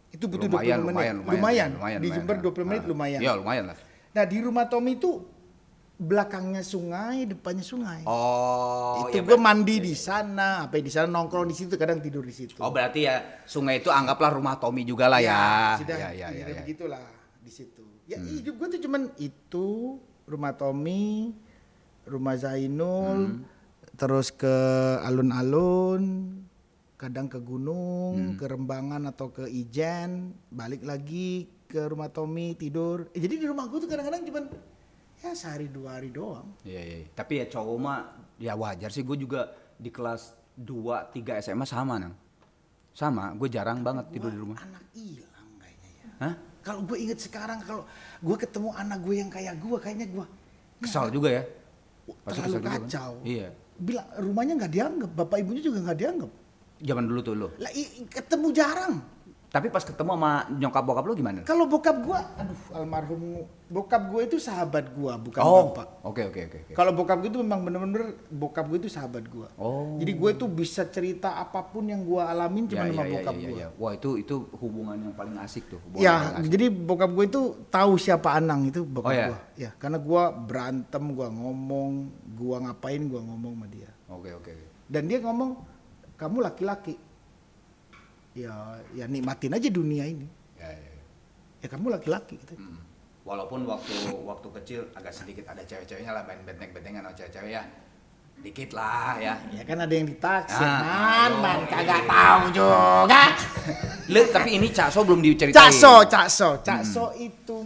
[0.09, 0.85] Itu butuh Lumayan, 25 menit.
[0.85, 1.69] lumayan, lumayan, lumayan.
[1.71, 2.15] lumayan, Di lumayan.
[2.15, 2.87] Jember 20 menit Ah.
[2.87, 3.19] lumayan.
[3.19, 3.77] Iya, lumayan lah.
[4.13, 5.11] Nah, di rumah Tommy itu
[5.93, 8.01] belakangnya sungai, depannya sungai.
[8.03, 12.01] Oh, itu ya gua berarti- mandi di sana, apa di sana nongkrong di situ, kadang
[12.01, 12.57] tidur di situ.
[12.57, 15.77] Oh, berarti ya sungai itu anggaplah rumah Tommy juga lah ya.
[15.77, 16.45] sudah ya, ya, ya, ya.
[16.49, 16.59] Hmm.
[16.61, 17.03] begitulah
[17.39, 17.83] di situ.
[18.03, 19.67] Ya hidup gue tuh cuman itu
[20.25, 21.31] rumah Tommy,
[22.03, 23.45] rumah Zainul, Hmm.
[23.93, 24.55] terus ke
[24.99, 26.03] alun-alun,
[26.95, 27.45] kadang ke Hmm.
[27.45, 33.07] gunung, ke Rembangan atau ke Ijen, balik lagi ke rumah Tommy tidur.
[33.13, 34.45] Eh, jadi di rumah gue tuh kadang-kadang cuman
[35.23, 36.51] ya sehari dua hari doang.
[36.67, 36.97] Iya, iya.
[37.15, 37.99] Tapi ya cowok mah
[38.35, 42.13] ya wajar sih gue juga di kelas 2 3 SMA sama nang.
[42.93, 44.57] Sama, gue jarang banget tidur di rumah.
[44.61, 46.05] Anak hilang kayaknya ya.
[46.21, 46.33] Hah?
[46.63, 47.83] Kalau gue inget sekarang kalau
[48.21, 50.25] gue ketemu anak gue yang kayak gue kayaknya gue
[50.83, 51.43] Kesal juga ya.
[52.27, 52.81] Pasti terlalu kesal juga kan?
[52.83, 53.11] kacau.
[53.23, 53.47] Iya.
[53.73, 56.31] Bilang rumahnya nggak dianggap, bapak ibunya juga nggak dianggap.
[56.83, 57.47] Zaman dulu tuh lo.
[57.63, 57.71] Lah
[58.11, 58.95] ketemu jarang.
[59.53, 61.45] Tapi pas ketemu sama nyokap bokap lo gimana?
[61.45, 66.01] Kalau bokap gua, aduh almarhum bokap gua itu sahabat gua bukan oh, bapak.
[66.01, 66.57] oke oke oke.
[66.65, 66.73] oke.
[66.73, 69.53] Kalau bokap gue itu memang bener-bener bokap gue itu sahabat gua.
[69.61, 70.01] Oh.
[70.01, 73.13] Jadi gue itu bisa cerita apa pun yang gua alamin cuma Ya, sama ya, ya,
[73.13, 73.59] bokap ya, gua.
[73.61, 73.67] ya.
[73.77, 75.77] Wah itu itu hubungan yang paling asik tuh.
[76.01, 76.49] Ya, asik.
[76.49, 79.27] jadi bokap gue itu tahu siapa Anang itu bokap Oh, ya?
[79.29, 79.39] gua.
[79.53, 83.93] Ya, karena gua berantem, gua ngomong, gua ngapain, gua ngomong sama dia.
[84.09, 84.49] Oke oke.
[84.89, 85.61] Dan dia ngomong,
[86.17, 86.97] kamu laki-laki.
[88.33, 88.53] Ya,
[88.91, 90.25] ya nikmatin aja dunia ini.
[90.57, 91.01] Ya, ya, ya.
[91.61, 92.57] Ya kamu laki-laki gitu.
[92.57, 92.81] Mm.
[93.23, 97.63] Walaupun waktu waktu kecil agak sedikit ada cewek-ceweknya lah main benteng-bentengan sama cewek-cewek ya.
[98.33, 99.33] Dikit lah ya.
[99.53, 101.69] Ya kan ada yang ditaksir, Ah, man, aduh, man iya.
[101.69, 103.23] kagak tahu juga.
[104.09, 105.55] Le, tapi ini Cakso belum diceritain.
[105.55, 107.57] Cakso, cakso, cakso itu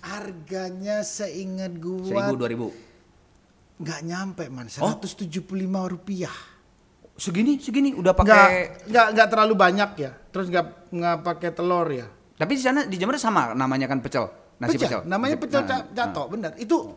[0.00, 2.68] Harganya seingat Seribu, gua dua ribu.
[3.76, 4.96] nggak nyampe man, Oh?
[4.96, 5.40] 175
[5.88, 6.32] rupiah.
[7.20, 8.80] Segini, segini udah pakai.
[8.88, 10.10] nggak, nggak terlalu banyak ya.
[10.32, 12.08] Terus nggak nggak pakai telur ya.
[12.34, 14.24] Tapi di sana di Jember sama namanya kan pecel.
[14.56, 15.04] Nasi pecel.
[15.04, 16.56] Namanya pecel Nah, ca- catok, bener.
[16.56, 16.96] Itu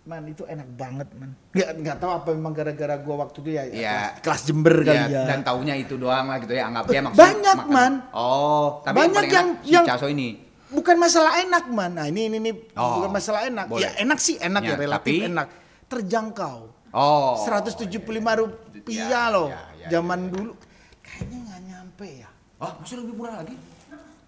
[0.00, 1.36] Man itu enak banget man.
[1.52, 3.98] Nggak nggak tahu apa memang gara-gara gua waktu itu ya, ya Iya.
[4.16, 5.22] kelas, kelas Jember kali Ya, ya.
[5.28, 7.70] dan taunya itu doang lah gitu ya anggap ya maksudnya Banyak, makan.
[7.70, 7.92] Man.
[8.10, 10.28] Oh, tapi Banyak yang yang- si yang- Caso ini.
[10.66, 11.90] Bukan masalah enak man.
[11.92, 13.68] Nah ini ini, ini Oh, bukan masalah enak.
[13.68, 13.84] boleh.
[13.84, 15.48] Ya enak sih enak ya, Ya, relatif tapi- enak.
[15.86, 16.58] Terjangkau.
[16.90, 17.36] Oh.
[17.38, 18.48] 175
[18.80, 19.48] rupiah Ya, loh.
[19.48, 20.52] ya, ya, Zaman dulu.
[21.00, 22.30] Kayaknya nggak nyampe ya.
[22.58, 23.54] Oh, masih lebih murah lagi?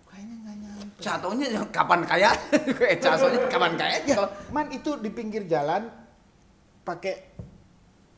[0.04, 0.98] Kayaknya nggak nyampe.
[1.00, 2.30] Catonya kapan kaya?
[2.92, 3.96] Eh, Casonya kapan kaya?
[4.04, 5.88] Ya, Kalau man itu di pinggir jalan
[6.82, 7.32] pakai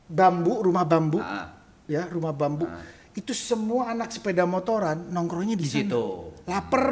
[0.05, 1.19] bambu, rumah bambu.
[1.19, 1.55] Ah.
[1.85, 2.65] Ya, rumah bambu.
[3.13, 5.79] Itu semua anak sepeda motoran nongkrongnya di, Di sana.
[5.87, 6.05] situ.
[6.43, 6.85] Lapar,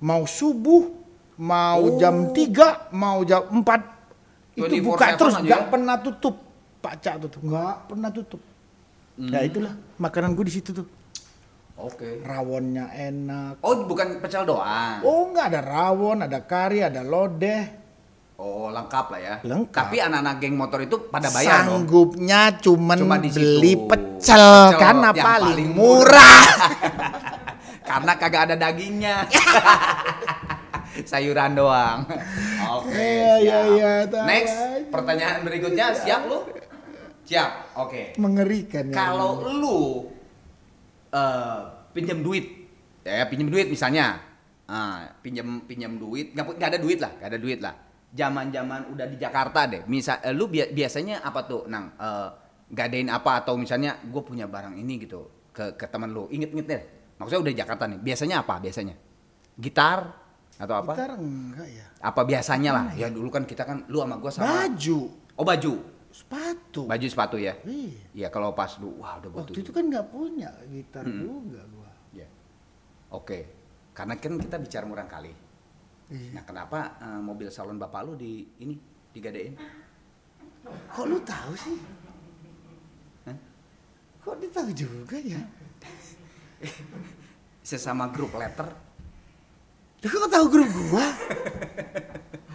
[0.00, 0.90] mau subuh,
[1.38, 1.96] mau Oh.
[1.96, 3.80] jam 3, mau jam 4.
[4.56, 5.70] Itu 24/7 buka terus, nggak ya?
[5.70, 6.34] pernah tutup.
[6.78, 8.40] Pak Cak tutup, nggak pernah tutup.
[9.18, 9.34] Hmm.
[9.34, 10.86] Ya itulah makanan gue di situ tuh.
[11.78, 12.22] Oke.
[12.22, 13.58] Rawonnya enak.
[13.62, 15.02] Oh, bukan pecel doang.
[15.02, 17.66] Oh nggak ada rawon, ada kari, ada lodeh.
[18.38, 19.34] Oh, lengkap lah ya.
[19.42, 19.90] Lengkap.
[19.90, 21.82] Tapi anak-anak geng motor itu pada bayar dong.
[21.82, 23.42] Sanggupnya cuman Cuma di situ.
[23.42, 26.42] beli pecel, Pecel karena paling, paling murah.
[27.88, 29.24] Karena kagak ada dagingnya.
[31.10, 32.04] Sayuran doang.
[32.78, 32.94] Oke.
[32.94, 33.74] Iya, iya, siap.
[33.74, 34.54] iya, tahu Next,
[34.92, 36.44] pertanyaan berikutnya siap lu?
[37.28, 37.76] Siap.
[37.76, 38.16] Oke.
[38.16, 38.94] Mengerikan ya.
[38.96, 39.78] Kalau lu
[41.08, 41.58] eh
[41.92, 42.44] pinjam duit,
[43.04, 44.16] ya pinjam duit misalnya,
[44.64, 47.74] ah, pinjam pinjam duit, nggak ada duit lah, nggak ada duit lah.
[48.08, 52.28] Zaman-zaman udah di Jakarta deh, misal eh, lu bia- biasanya apa tuh, nang eh,
[52.68, 56.82] gadain apa atau misalnya gue punya barang ini gitu ke ke teman lu, inget-inget deh.
[57.18, 58.54] Maksudnya udah di Jakarta nih, biasanya apa?
[58.60, 58.94] Biasanya
[59.56, 60.00] gitar
[60.56, 60.92] atau apa?
[60.92, 61.86] Gitar enggak ya.
[61.98, 62.84] Apa biasanya lah?
[62.94, 64.44] Ya dulu kan kita kan lu sama gue sama.
[64.64, 64.98] Baju,
[65.34, 65.72] Oh baju,
[66.18, 66.90] sepatu.
[66.90, 67.54] baju sepatu ya.
[67.62, 68.26] Iya.
[68.26, 69.54] Ya kalau pas lu, wah udah butuh.
[69.54, 71.90] Waktu itu kan nggak punya gitar juga gua.
[72.10, 72.26] Ya.
[73.14, 73.46] Oke.
[73.94, 75.30] Karena kan kita bicara murah kali.
[76.10, 76.30] Iya.
[76.34, 78.74] Nah, kenapa eh, mobil salon bapak lu di ini
[79.14, 79.54] digadein?
[80.66, 81.78] Kok lu tahu sih?
[83.30, 83.36] Hah?
[84.26, 85.40] Kok dia tahu juga ya?
[87.68, 88.66] Sesama grup letter.
[90.02, 91.06] Lu kok tahu grup gua?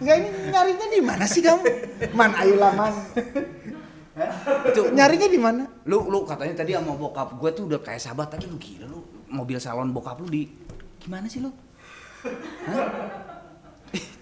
[0.04, 1.64] Enggak ini nyarinya di mana sih kamu?
[2.12, 2.92] Man, ayolah man.
[4.68, 5.64] Itu Nyarinya di mana?
[5.88, 9.00] lu lu katanya tadi sama bokap gue tuh udah kayak sahabat tapi lu gila lu
[9.32, 10.44] mobil salon bokap lu di
[11.00, 11.48] gimana sih lu?
[12.68, 12.84] Hah?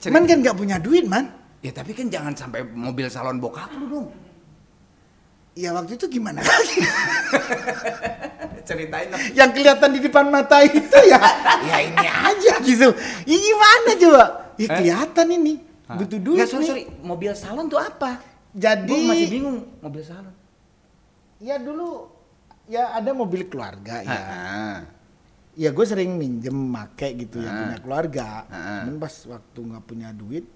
[0.07, 1.35] Man kan nggak punya duit man.
[1.67, 4.09] Ya tapi kan jangan sampai mobil salon bokap lu dong.
[5.53, 6.79] Ya waktu itu gimana lagi?
[8.71, 9.21] Ceritain dong.
[9.35, 11.21] Yang kelihatan di depan mata itu ya,
[11.69, 12.89] ya ini aja gitu.
[13.27, 14.25] Ya gimana coba?
[14.57, 15.72] Ya kelihatan ini.
[15.85, 15.97] Hah?
[15.97, 16.69] Butuh duit Nggak, sorry, nih.
[16.69, 16.85] sorry.
[17.03, 18.11] Mobil salon tuh apa?
[18.53, 20.35] Jadi Gue masih bingung mobil salon.
[21.39, 22.07] ya dulu
[22.65, 24.15] ya ada mobil keluarga ya.
[24.15, 24.79] Ah.
[25.53, 27.57] Ya gue sering minjem make gitu ya Ah.
[27.59, 28.29] punya keluarga.
[28.47, 28.83] Ah.
[28.83, 30.47] Cuman pas waktu nggak punya duit,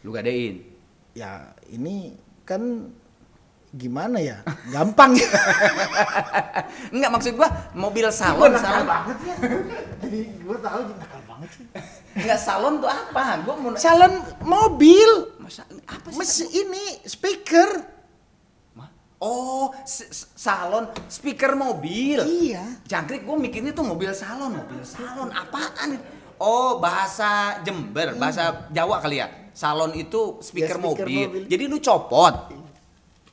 [0.00, 0.66] Lu gadein.
[1.12, 2.90] ya ini kan
[3.70, 4.40] gimana ya?
[4.68, 5.28] Gampang ya.
[6.94, 8.86] Enggak maksud gua mobil salon Gua salon.
[8.86, 9.34] banget ya.
[10.00, 10.80] Jadi gue tahu
[11.38, 11.64] banget sih.
[12.18, 13.22] Enggak salon tuh apa?
[13.46, 15.10] Gua mau Salon mobil.
[15.38, 16.18] Masa, apa sih?
[16.18, 17.70] Mes ini speaker.
[18.74, 19.70] Ma- Oh,
[20.34, 22.18] salon speaker mobil.
[22.20, 22.82] Iya.
[22.84, 25.94] Jangkrik gua mikirnya tuh mobil salon, mobil salon apaan?
[26.38, 29.30] Oh, bahasa Jember, bahasa Jawa kali ya.
[29.50, 31.22] Salon itu speaker, Ya, speaker mobil.
[31.24, 31.42] mobil.
[31.46, 32.34] Jadi lu copot.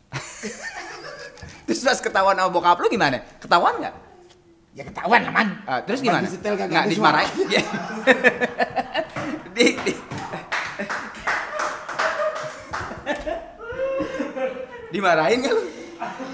[1.66, 3.22] Terus pas ketahuan sama bokap lu gimana?
[3.38, 3.96] Ketahuan nggak?
[4.76, 5.50] Ya ketahuan lah man.
[5.64, 6.28] Ah, terus Bagi gimana?
[6.28, 7.46] setel kagak Nggak dimarahin?
[7.56, 7.64] Ya.
[9.56, 9.94] di, di,
[14.92, 15.56] dimarahin kan?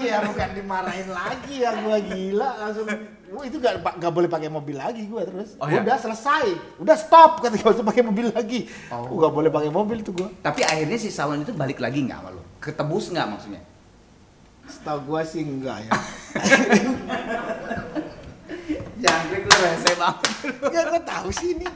[0.02, 2.86] Iya bukan dimarahin lagi ya gua gila langsung.
[3.32, 5.54] Wah, itu gak, gak boleh pakai mobil lagi gua terus.
[5.62, 5.78] Oh, iya?
[5.78, 6.44] Udah selesai.
[6.82, 8.66] Udah stop kata gak usah pakai mobil lagi.
[8.90, 9.22] Oh.
[9.22, 10.28] Gak boleh pakai mobil tuh gua.
[10.42, 12.42] Tapi akhirnya si salon itu balik lagi nggak sama lu?
[12.58, 13.62] Ketebus nggak maksudnya?
[14.66, 15.90] Setahu gua sih enggak ya.
[19.62, 20.30] Rese banget.
[20.68, 21.66] ya gua tahu sih ini.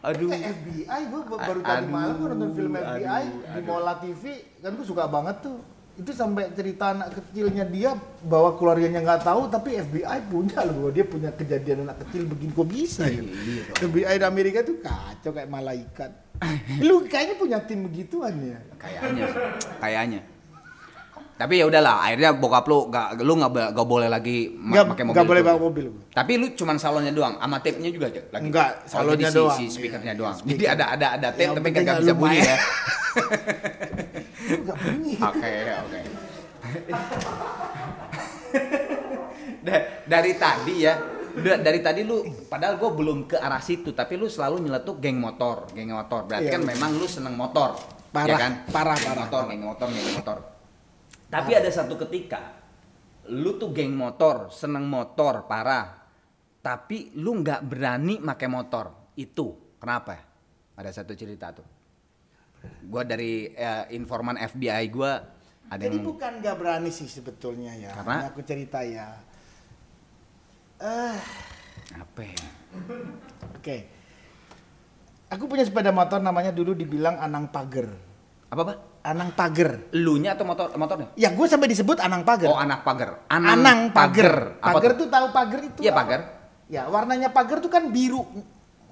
[0.00, 0.28] Aduh.
[0.28, 3.64] Kayak FBI ba- baru A- tadi malam gua nonton film aduh, FBI di aduh.
[3.64, 4.22] Mola TV
[4.58, 5.56] kan gua suka banget tuh.
[5.94, 11.06] Itu sampai cerita anak kecilnya dia bahwa keluarganya nggak tahu tapi FBI punya loh dia
[11.06, 13.22] punya kejadian anak kecil begini kok bisa ya.
[13.22, 16.10] Iya, FBI di Amerika tuh kacau kayak malaikat.
[16.82, 18.58] Lu kayaknya punya tim begituan ya.
[18.74, 19.24] Kayaknya.
[19.78, 20.20] Kayaknya.
[21.34, 25.02] Tapi ya udahlah, akhirnya bokap lu gak, lu nggak be- nggak boleh lagi Nggak pakai
[25.02, 25.14] mobil.
[25.14, 25.86] nggak boleh bawa mobil.
[26.08, 28.42] Tapi lu cuman salonnya doang, sama tape-nya juga aja lagi.
[28.44, 29.58] Enggak, Oh, salonnya si- doang.
[29.58, 30.34] Si, speakernya Iya, doang.
[30.36, 30.52] speaker.
[30.52, 32.46] Jadi ada ada ada tape Yang tapi nggak bisa bunyi ya.
[32.46, 32.58] ya.
[34.76, 35.14] Bunyi.
[35.18, 36.00] Oke, oke.
[39.60, 40.94] Da- dari tadi ya,
[41.34, 42.16] da- dari tadi lu
[42.46, 46.24] padahal gue belum ke arah situ, tapi lu selalu nyeletuk geng motor, geng motor.
[46.24, 46.70] Berarti Iya, kan betul.
[46.70, 47.74] memang lu seneng motor.
[48.08, 48.52] Parah, ya kan?
[48.70, 50.38] parah, Geng parah, motor, geng motor, geng motor.
[51.34, 52.62] Tapi ada satu ketika
[53.34, 56.06] lu tuh geng motor, seneng motor, parah.
[56.62, 59.10] Tapi lu nggak berani pakai motor.
[59.18, 60.14] Itu kenapa?
[60.78, 61.66] Ada satu cerita tuh.
[62.86, 65.18] Gua dari eh, informan FBI gua
[65.66, 67.90] ada Jadi yang bukan nggak berani sih sebetulnya ya.
[67.98, 68.16] Karena?
[68.22, 69.08] Ini aku cerita ya.
[70.78, 71.16] Eh,
[71.98, 72.46] apa ya?
[73.58, 73.76] oke.
[75.34, 77.90] Aku punya sepeda motor namanya dulu dibilang Anang Pager.
[78.54, 78.93] Apa pak?
[79.04, 79.92] Anang Pager.
[79.92, 81.12] Elunya atau motor motornya?
[81.14, 82.48] Ya gue sampai disebut Anang Pager.
[82.48, 83.20] Oh anak pagar.
[83.28, 84.56] Anang Pager.
[84.58, 85.06] Apa Pager tuh?
[85.06, 85.78] tahu pager itu?
[85.78, 86.00] Iya apa?
[86.00, 86.20] pagar.
[86.64, 88.24] Ya warnanya pager tuh kan biru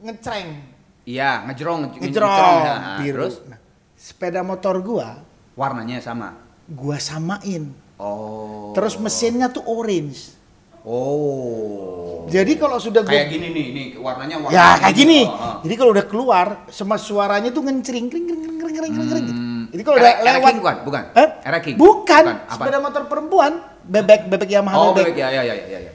[0.02, 0.60] ngecreng,
[1.02, 2.76] Iya ngejrong nge- ngejrong, ya.
[3.00, 3.24] biru.
[3.24, 3.58] Terus Nah,
[3.94, 6.36] sepeda motor gua, warnanya sama.
[6.68, 7.72] gua samain.
[7.96, 8.74] Oh.
[8.74, 10.36] Terus mesinnya tuh orange.
[10.82, 12.26] Oh.
[12.26, 15.20] Jadi kalau sudah gua kayak gini nih, nih warnanya warna Ya kayak gini.
[15.22, 15.54] Oh, oh.
[15.62, 19.26] Jadi kalau udah keluar, semua suaranya tuh ngencring, kring, kring, kring, kring, kring, kring, kring,
[19.26, 19.42] gitu.
[19.72, 20.76] Jadi kalau udah lewat, bukan?
[20.84, 21.02] Bukan?
[21.16, 21.28] Eh?
[21.42, 21.76] Era King?
[21.76, 22.24] Bukan.
[22.28, 22.36] Bukan.
[22.46, 25.16] Sepeda motor perempuan, bebek, bebek Yamaha Oh, bebek.
[25.16, 25.92] bebek ya ya ya ya ya.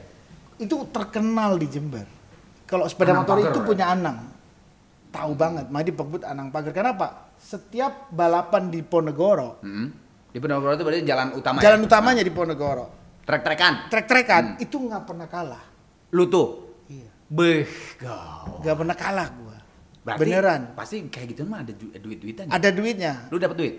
[0.58, 2.02] Itu terkenal di Jember.
[2.66, 3.64] Kalau sepeda Anang motor Pager, itu ya?
[3.64, 4.18] punya Anang.
[5.08, 6.74] Tahu banget, makanya dipebut Anang Pager.
[6.74, 7.30] Kenapa?
[7.38, 9.88] Setiap balapan di Ponegoro, Hmm.
[10.28, 11.58] Di Ponorogo itu berarti jalan utama.
[11.58, 11.86] jalan ya?
[11.86, 12.86] utamanya di Ponegoro,
[13.24, 13.88] Trek-trekan.
[13.88, 14.60] trek-trekan, Hmm.
[14.60, 15.64] itu nggak pernah kalah.
[16.10, 16.48] Lu tuh.
[16.84, 17.08] Iya.
[17.24, 17.64] Beh.
[18.60, 19.47] Nggak pernah kalah gua.
[20.10, 20.60] Berarti Beneran.
[20.72, 22.46] Pasti kayak gitu mah ada du- duit-duitan.
[22.46, 23.28] Ada duitnya.
[23.28, 23.74] Lu dapat duit?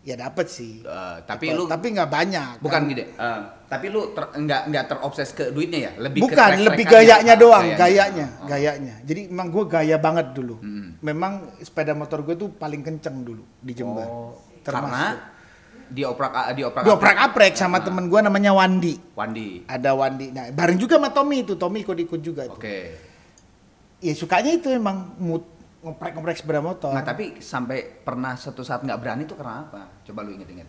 [0.00, 0.80] Ya dapat sih.
[0.80, 2.52] Eh, tapi Dapat, lu tapi nggak banyak.
[2.58, 2.88] bukan kan.
[2.88, 3.04] gini.
[3.04, 5.92] eh, tapi lu ter, nggak nggak terobses ke duitnya ya?
[6.00, 6.66] Lebih ke Bukan, trek-trekannya.
[6.66, 8.48] lebih gayanya Ah, doang, gayanya, Oh.
[8.48, 8.94] gayanya.
[9.02, 10.56] Jadi emang gue gaya banget dulu.
[10.58, 10.88] Mm.
[10.98, 14.04] Memang sepeda motor gue tuh paling kenceng dulu di Jember.
[14.04, 14.88] Oh, Termasuk.
[14.88, 15.04] karena
[15.86, 18.96] dioprak dioprak Dioprak aprek sama temen gue namanya Wandi.
[19.12, 19.66] Wandi.
[19.66, 20.32] Ada Wandi.
[20.32, 21.54] Nah, bareng juga sama Tommy itu.
[21.54, 22.56] Tommy ikut-ikut juga itu.
[22.56, 23.09] Oke.
[24.00, 25.44] Ya sukanya itu emang mood
[25.80, 26.92] ngoprek-ngoprek sepeda motor.
[26.92, 29.88] Nah tapi sampai pernah satu saat nggak berani tuh karena apa?
[30.04, 30.68] Coba lu inget-inget.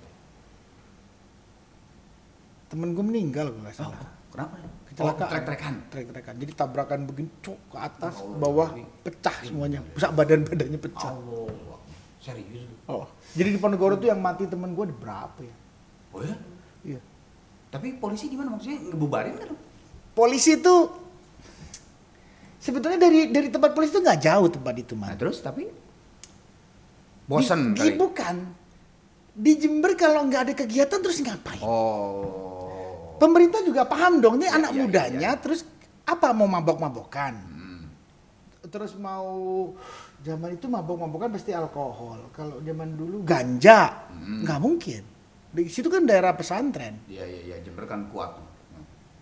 [2.67, 3.99] Temen gue meninggal gue nggak Oh, salah.
[4.31, 4.55] kenapa?
[4.87, 5.23] Kecelakaan.
[5.23, 5.73] Oh, trek-trekan.
[5.91, 6.33] Trek-trekan.
[6.39, 8.87] Jadi tabrakan begini cok ke atas, Oh, bawah iya.
[9.03, 9.79] pecah semuanya.
[9.91, 11.11] Pusat badan-badannya pecah.
[11.11, 11.79] Allah.
[12.21, 12.63] Serius?
[12.63, 12.75] lu?
[12.87, 13.05] Oh.
[13.33, 15.55] Jadi di Ponegoro tuh yang mati temen gue ada berapa ya?
[16.11, 16.35] Oh ya?
[16.85, 16.99] Iya.
[17.67, 19.51] Tapi polisi gimana maksudnya ngebubarin kan?
[20.11, 20.75] polisi itu
[22.61, 25.17] sebetulnya dari dari tempat polisi itu nggak jauh tempat itu Nah man.
[25.17, 25.65] terus tapi
[27.25, 27.97] bosen di, di- kali.
[27.97, 28.35] bukan
[29.31, 31.63] di Jember kalau nggak ada kegiatan terus ngapain?
[31.63, 33.15] Oh.
[33.15, 35.39] Pemerintah juga paham dong ini Iya, anak iya, mudanya iya.
[35.39, 35.61] terus
[36.03, 37.33] apa mau mabok-mabokan?
[37.39, 37.83] Hmm.
[38.67, 39.71] Terus mau
[40.19, 42.27] zaman itu mabok-mabokan pasti alkohol.
[42.29, 44.43] Kalau zaman dulu ganja Hmm.
[44.43, 45.03] nggak mungkin.
[45.51, 46.99] Di situ kan daerah pesantren.
[47.07, 48.35] Iya iya iya Jember kan kuat.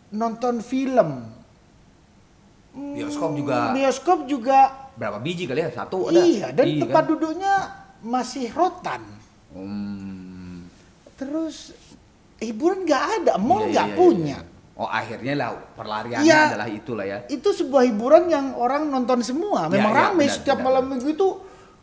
[0.10, 1.38] Nonton film.
[2.70, 3.58] Hmm, Bioskop juga.
[3.74, 4.60] Bioskop juga
[4.94, 5.72] Berapa biji kali ya?
[5.72, 6.20] Satu ada.
[6.20, 7.10] Iya, dan Iya, tempat kan?
[7.10, 7.54] duduknya
[8.04, 9.02] masih rotan.
[9.56, 10.68] Hmm.
[11.16, 11.72] Terus
[12.38, 14.38] hiburan nggak ada, mall Iya, nggak iya, iya, punya.
[14.44, 14.58] iya.
[14.76, 16.42] Oh akhirnya lah perlariannya Iya.
[16.52, 17.18] adalah itulah ya.
[17.28, 19.68] Itu sebuah hiburan yang orang nonton semua.
[19.68, 21.28] Iya, Memang iya, rame benar, setiap benar, malam minggu itu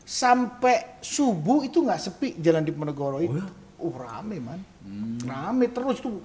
[0.01, 3.33] sampai subuh itu nggak sepi jalan di Ponegoro itu.
[3.33, 3.46] Oh, ya?
[3.77, 5.20] Oh, rame man, Hmm.
[5.25, 6.20] rame terus tuh.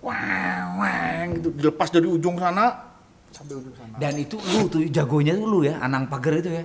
[0.00, 1.48] Wang, wang, gitu.
[1.50, 2.87] Dilepas dari ujung sana
[3.32, 3.94] sampai ujung sana.
[3.96, 6.64] Dan itu lu tuh jagonya tuh lu ya, Anang Pagar itu ya.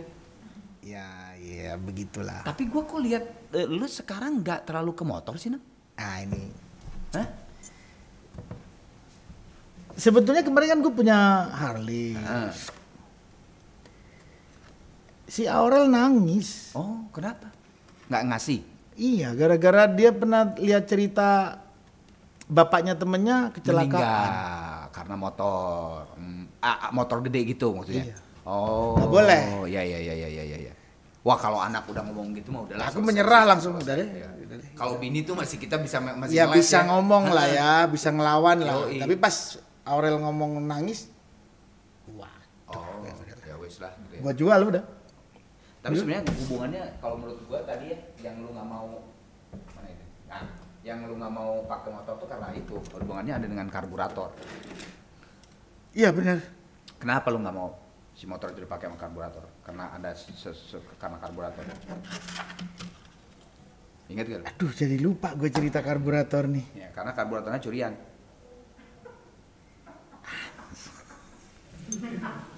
[0.84, 1.08] Ya,
[1.40, 2.44] ya begitulah.
[2.44, 3.24] Tapi gua kok lihat
[3.56, 5.64] eh, lu sekarang nggak terlalu ke motor sih, Nang?
[5.94, 6.50] Ah ini
[7.14, 7.28] Hah?
[9.94, 11.18] Sebetulnya kemarin kan gue punya
[11.54, 12.18] Harley.
[12.18, 12.50] Ah.
[15.30, 16.74] Si Aurel nangis.
[16.74, 17.54] Oh, kenapa?
[18.10, 18.60] Nggak ngasih?
[18.98, 21.62] Iya, gara-gara dia pernah lihat cerita
[22.50, 23.94] bapaknya temennya kecelakaan.
[23.94, 24.73] Meninggal
[25.04, 26.08] karena motor.
[26.16, 28.08] Hmm, ah, motor gede gitu maksudnya.
[28.08, 28.16] Iya.
[28.48, 28.96] Oh.
[28.96, 29.42] Nggak boleh.
[29.68, 30.74] Iya iya iya iya iya iya.
[31.28, 32.88] Wah, kalau anak udah ngomong gitu mah udahlah.
[32.88, 34.08] Aku menyerah langsung udah deh.
[34.08, 34.28] iya.
[34.80, 38.88] Kalau bini tuh masih kita bisa masih Ya bisa ngomong lah ya, bisa ngelawan lah.
[38.88, 41.12] Tapi pas Aurel ngomong nangis,
[42.16, 42.32] wah,
[42.72, 43.04] Oh,
[43.44, 43.92] ya wes lah.
[44.08, 44.22] gitu ya.
[44.24, 44.84] gua jual udah.
[45.84, 49.04] Tapi sebenarnya hubungannya kalau menurut gua tadi ya yang lu nggak mau
[50.84, 54.36] yang lu nggak mau pakai motor tuh karena itu hubungannya ada dengan karburator.
[55.96, 56.44] Iya benar.
[57.00, 57.72] Kenapa lu nggak mau
[58.12, 59.48] si motor itu dipakai sama karburator?
[59.64, 60.12] Karena ada
[61.00, 61.64] karena karburator.
[64.12, 64.44] Ingat gak?
[64.44, 66.66] Aduh jadi lupa gue cerita karburator nih.
[66.76, 67.96] Ya, karena karburatornya curian.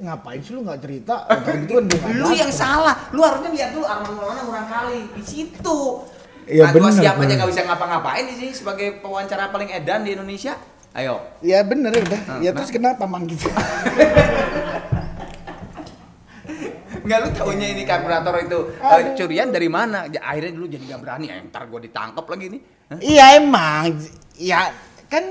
[0.00, 1.28] Ngapain sih lu nggak cerita?
[1.28, 2.96] Gitu kan Lu yang salah.
[3.12, 5.80] Lu harusnya lihat dulu Arman Maulana kurang kali di situ.
[6.50, 10.02] Iya, nah, gua bener, siapa aja nggak bisa ngapa-ngapain di sini sebagai pewawancara paling edan
[10.02, 10.56] di Indonesia.
[10.90, 11.22] Ayo.
[11.44, 12.20] Ya bener ya udah.
[12.26, 12.58] Ah, ya nah.
[12.58, 13.46] terus kenapa man gitu?
[17.00, 19.16] Nggak lu taunya ini karburator itu Aduh.
[19.16, 20.06] curian dari mana?
[20.06, 21.26] Ya, akhirnya dulu jadi nggak berani.
[21.32, 22.60] Eh, ntar gua ditangkap lagi nih.
[22.92, 22.98] Hah?
[23.00, 23.84] Iya emang.
[24.36, 24.60] Ya
[25.10, 25.24] kan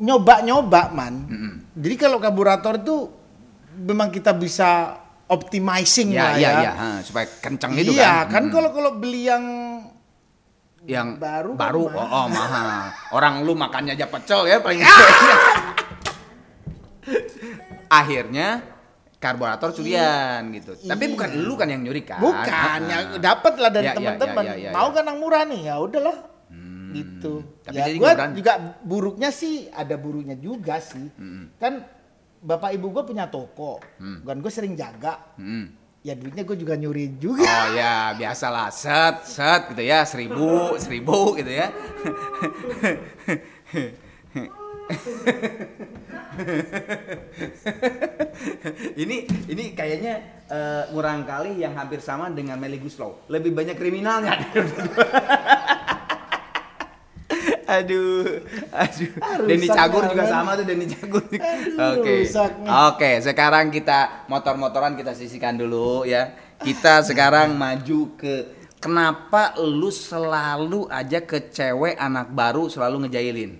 [0.00, 1.14] nyoba-nyoba man.
[1.26, 1.54] Mm-mm.
[1.74, 2.96] Jadi kalau karburator itu
[3.80, 6.60] memang kita bisa optimizing Ya, lah iya, ya.
[6.60, 6.72] iya.
[6.72, 8.28] Ha, supaya kenceng itu iya, kan.
[8.28, 8.52] kan Mm-mm.
[8.52, 9.44] kalau kalau beli yang
[10.80, 12.00] yang baru kan baru mahal.
[12.00, 12.66] oh, oh mahal.
[13.16, 14.80] Orang lu makannya aja pecel ya paling.
[17.90, 18.62] Akhirnya
[19.20, 20.72] karburator curian gitu.
[20.78, 21.12] Tapi Iya.
[21.12, 22.18] bukan lu kan yang nyuri kan?
[22.18, 23.20] bukan Ah, ya ah.
[23.20, 24.44] dapat lah dari Ya, ya, teman-teman.
[24.46, 24.94] ya, ya, ya, Mau ya.
[24.96, 26.16] kan yang murah nih ya udahlah.
[26.48, 26.90] Hmm.
[26.90, 27.32] Gitu.
[27.62, 31.06] Tapi ya jadi gua juga buruknya sih ada buruknya juga sih.
[31.14, 31.52] Hmm.
[31.60, 31.84] Kan
[32.40, 34.24] bapak ibu gue punya toko, Hmm.
[34.24, 35.36] kan gue sering jaga.
[35.36, 35.76] Hmm.
[36.00, 37.44] Ya duitnya gue juga nyuri juga.
[37.44, 41.68] Oh ya, biasalah set set gitu ya, seribu seribu gitu ya.
[48.96, 49.16] ini
[49.48, 50.14] ini kayaknya
[50.50, 53.26] eh, ngurang kali yang hampir sama dengan Meli Guslow.
[53.28, 54.34] Lebih banyak kriminalnya.
[57.70, 58.42] aduh,
[58.74, 59.12] aduh.
[59.22, 61.22] Ah, Denny rusak Cagur juga sama tuh Denny Cagur.
[61.22, 62.14] Oke.
[62.26, 62.68] rusak nih.
[62.90, 66.34] Oke, sekarang kita motor-motoran kita sisihkan dulu ya.
[66.60, 68.34] Kita sekarang maju ke
[68.82, 73.56] kenapa lu selalu aja ke cewek anak baru selalu ngejailin.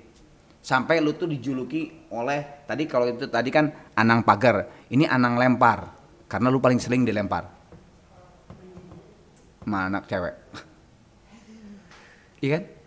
[0.61, 5.97] Sampai lu tuh dijuluki oleh tadi kalau itu tadi kan anang pagar, ini anang lempar.
[6.29, 7.49] Karena lu paling sering dilempar.
[9.65, 10.35] Sama anak cewek.
[12.41, 12.80] Iya kan?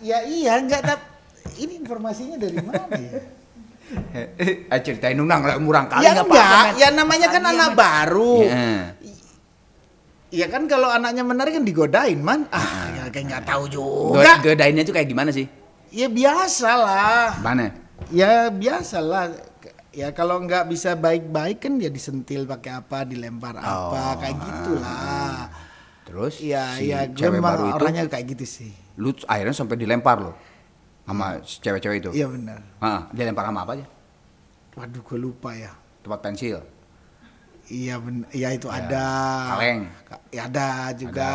[0.00, 1.00] Ya iya enggak tap.
[1.60, 3.20] Ini informasinya dari mana ya?
[4.70, 5.42] Eh, ceritain dong, Nang.
[5.58, 8.36] murang kali ya nggak enggak, ya namanya kan Iya, anak baru.
[8.46, 8.74] Iya.
[10.30, 12.46] Ya kan kalau anaknya menarik kan digodain man.
[12.54, 14.38] Ah, ya kayak nggak tahu juga.
[14.38, 15.50] Godainnya tuh kayak gimana sih?
[15.90, 17.28] Ya biasa lah.
[17.42, 17.74] Mana?
[18.14, 19.34] Ya biasa lah.
[19.90, 25.50] Ya kalau nggak bisa baik-baik kan ya disentil pakai apa, dilempar apa, Oh, kayak gitulah.
[26.10, 28.72] Terus Iya, si iya, gue cewek memang baru itu orangnya kayak gitu sih.
[28.98, 30.34] lu akhirnya sampai dilempar lo
[31.06, 32.10] sama si cewek-cewek itu.
[32.12, 32.58] Iya benar.
[32.78, 33.86] Hah, dilempar sama apa aja?
[34.74, 35.70] Waduh, gue lupa ya.
[36.00, 36.58] Tempat pensil.
[37.66, 38.26] Iya benar.
[38.30, 39.06] Iya itu Ya, ada.
[39.48, 39.80] kaleng.
[40.02, 41.30] Ka- Ya ada juga.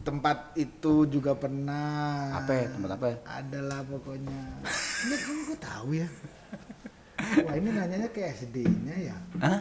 [0.00, 2.40] Tempat itu juga pernah.
[2.40, 2.66] Apa ya?
[2.70, 3.16] Tempat apa ya?
[3.28, 4.40] Adalah pokoknya.
[5.04, 6.08] Ini kan gue tahu ya.
[7.44, 9.16] Wah ini nanyanya ke SD-nya ya.
[9.38, 9.60] Hah?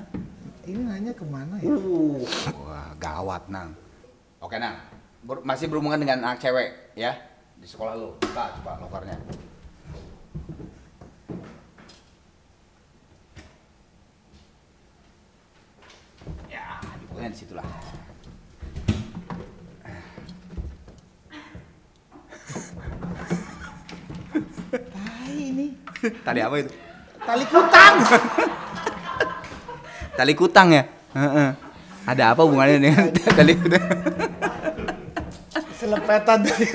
[0.69, 1.73] Ini nanya ke mana ya?
[1.73, 2.21] Uh,
[2.61, 3.73] wah gawat nang.
[4.37, 4.77] Oke nang,
[5.25, 7.17] Ber- masih berhubungan dengan anak cewek ya
[7.57, 8.13] di sekolah lu.
[8.21, 9.17] Buka coba lokernya.
[16.53, 17.65] Ya, dibukain di situ lah.
[24.69, 25.73] Tai ini.
[26.21, 26.71] Tali apa itu?
[27.25, 27.95] Tali kutang.
[30.19, 30.83] Tali kutang ya?
[32.03, 33.07] Ada apa hubungannya dengan
[33.39, 33.87] tali kutang?
[35.79, 36.67] Selepetan tadi.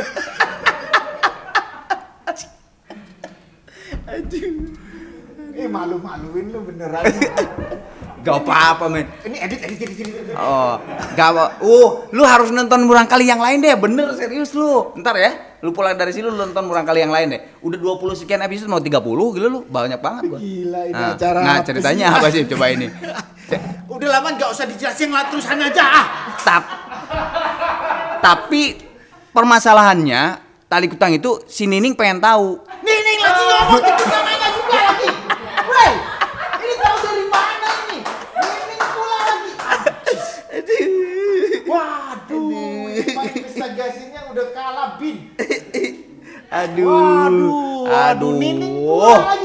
[5.54, 7.04] Eh malu-maluin lu beneran.
[8.24, 9.04] Gak apa-apa men.
[9.28, 10.32] ini edit, edit, edit, edit.
[10.32, 10.80] Oh,
[11.12, 11.60] gak apa.
[11.60, 13.76] Uh, lu harus nonton murang kali yang lain deh.
[13.76, 14.96] Bener serius lu.
[14.96, 15.60] Ntar ya.
[15.60, 17.40] Lu pulang dari sini lu nonton murang kali yang lain deh.
[17.60, 19.60] Udah 20 sekian episode mau 30 gila lu.
[19.68, 20.40] Banyak banget gua.
[20.40, 22.48] Gila ini Nah, acara Nah, ceritanya apa sih?
[22.48, 22.88] Coba ini.
[23.88, 26.06] Udah lama nggak usah dijelasin lah tulisan aja ah.
[26.42, 26.64] Tap.
[28.20, 28.80] Tapi
[29.30, 32.58] permasalahannya tali kutang itu si Nining pengen tahu.
[32.82, 35.08] Nining lagi ngomong gitu namanya juga lagi.
[35.64, 35.92] Woi,
[36.64, 37.98] ini tahu dari mana ini?
[38.34, 39.52] Nining pula lagi.
[41.64, 42.48] Waduh,
[42.90, 45.16] ini investigasinya udah kalah bin.
[46.64, 46.86] Aduh.
[46.86, 49.43] Waduh, waduh, Nining pula lagi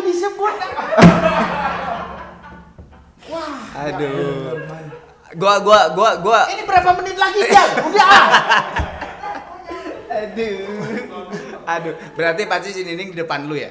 [3.89, 4.53] Aduh.
[5.31, 7.67] Gua gua gua gua ini berapa menit lagi Jal?
[7.85, 8.27] Udah ah.
[10.09, 10.65] Aduh.
[11.69, 13.69] Aduh, berarti pasti si Nining di depan lu ya?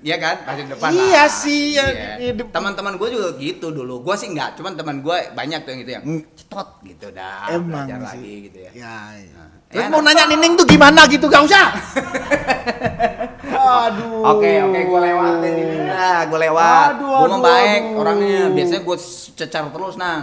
[0.00, 0.36] Iya kan?
[0.42, 1.28] Pasti di depan Iya lah.
[1.28, 1.84] sih, ya,
[2.16, 2.32] Iya.
[2.44, 4.00] Teman-teman gue juga gitu dulu.
[4.00, 6.20] Gue sih enggak, cuman teman gue banyak tuh yang gitu yang Hmm.
[6.32, 7.48] cetot gitu dah.
[7.48, 8.04] Emang belajar sih.
[8.08, 8.70] lagi gitu ya.
[8.72, 9.32] Ya, ya.
[9.34, 10.12] Nah, Terus ya, mau nah.
[10.12, 11.66] nanya Nining tuh gimana gitu, gak usah.
[13.68, 14.22] Waduh.
[14.32, 15.76] Oke, oke, gue lewatin ini.
[15.84, 16.88] Nah, gue lewat.
[16.96, 18.00] Aduh, Gue aduh, membaik aduh.
[18.00, 18.40] orangnya.
[18.50, 18.96] Biasanya gue
[19.34, 20.18] cecar terus, nah.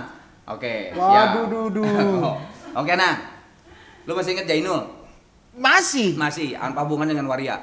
[0.46, 1.28] Oke, Waduh, siap.
[1.50, 1.86] duh, duh.
[2.82, 3.16] Oke, nah.
[4.06, 4.82] Lu masih inget Jainul?
[5.56, 6.14] Masih.
[6.14, 7.58] Masih, apa hubungan dengan Waria?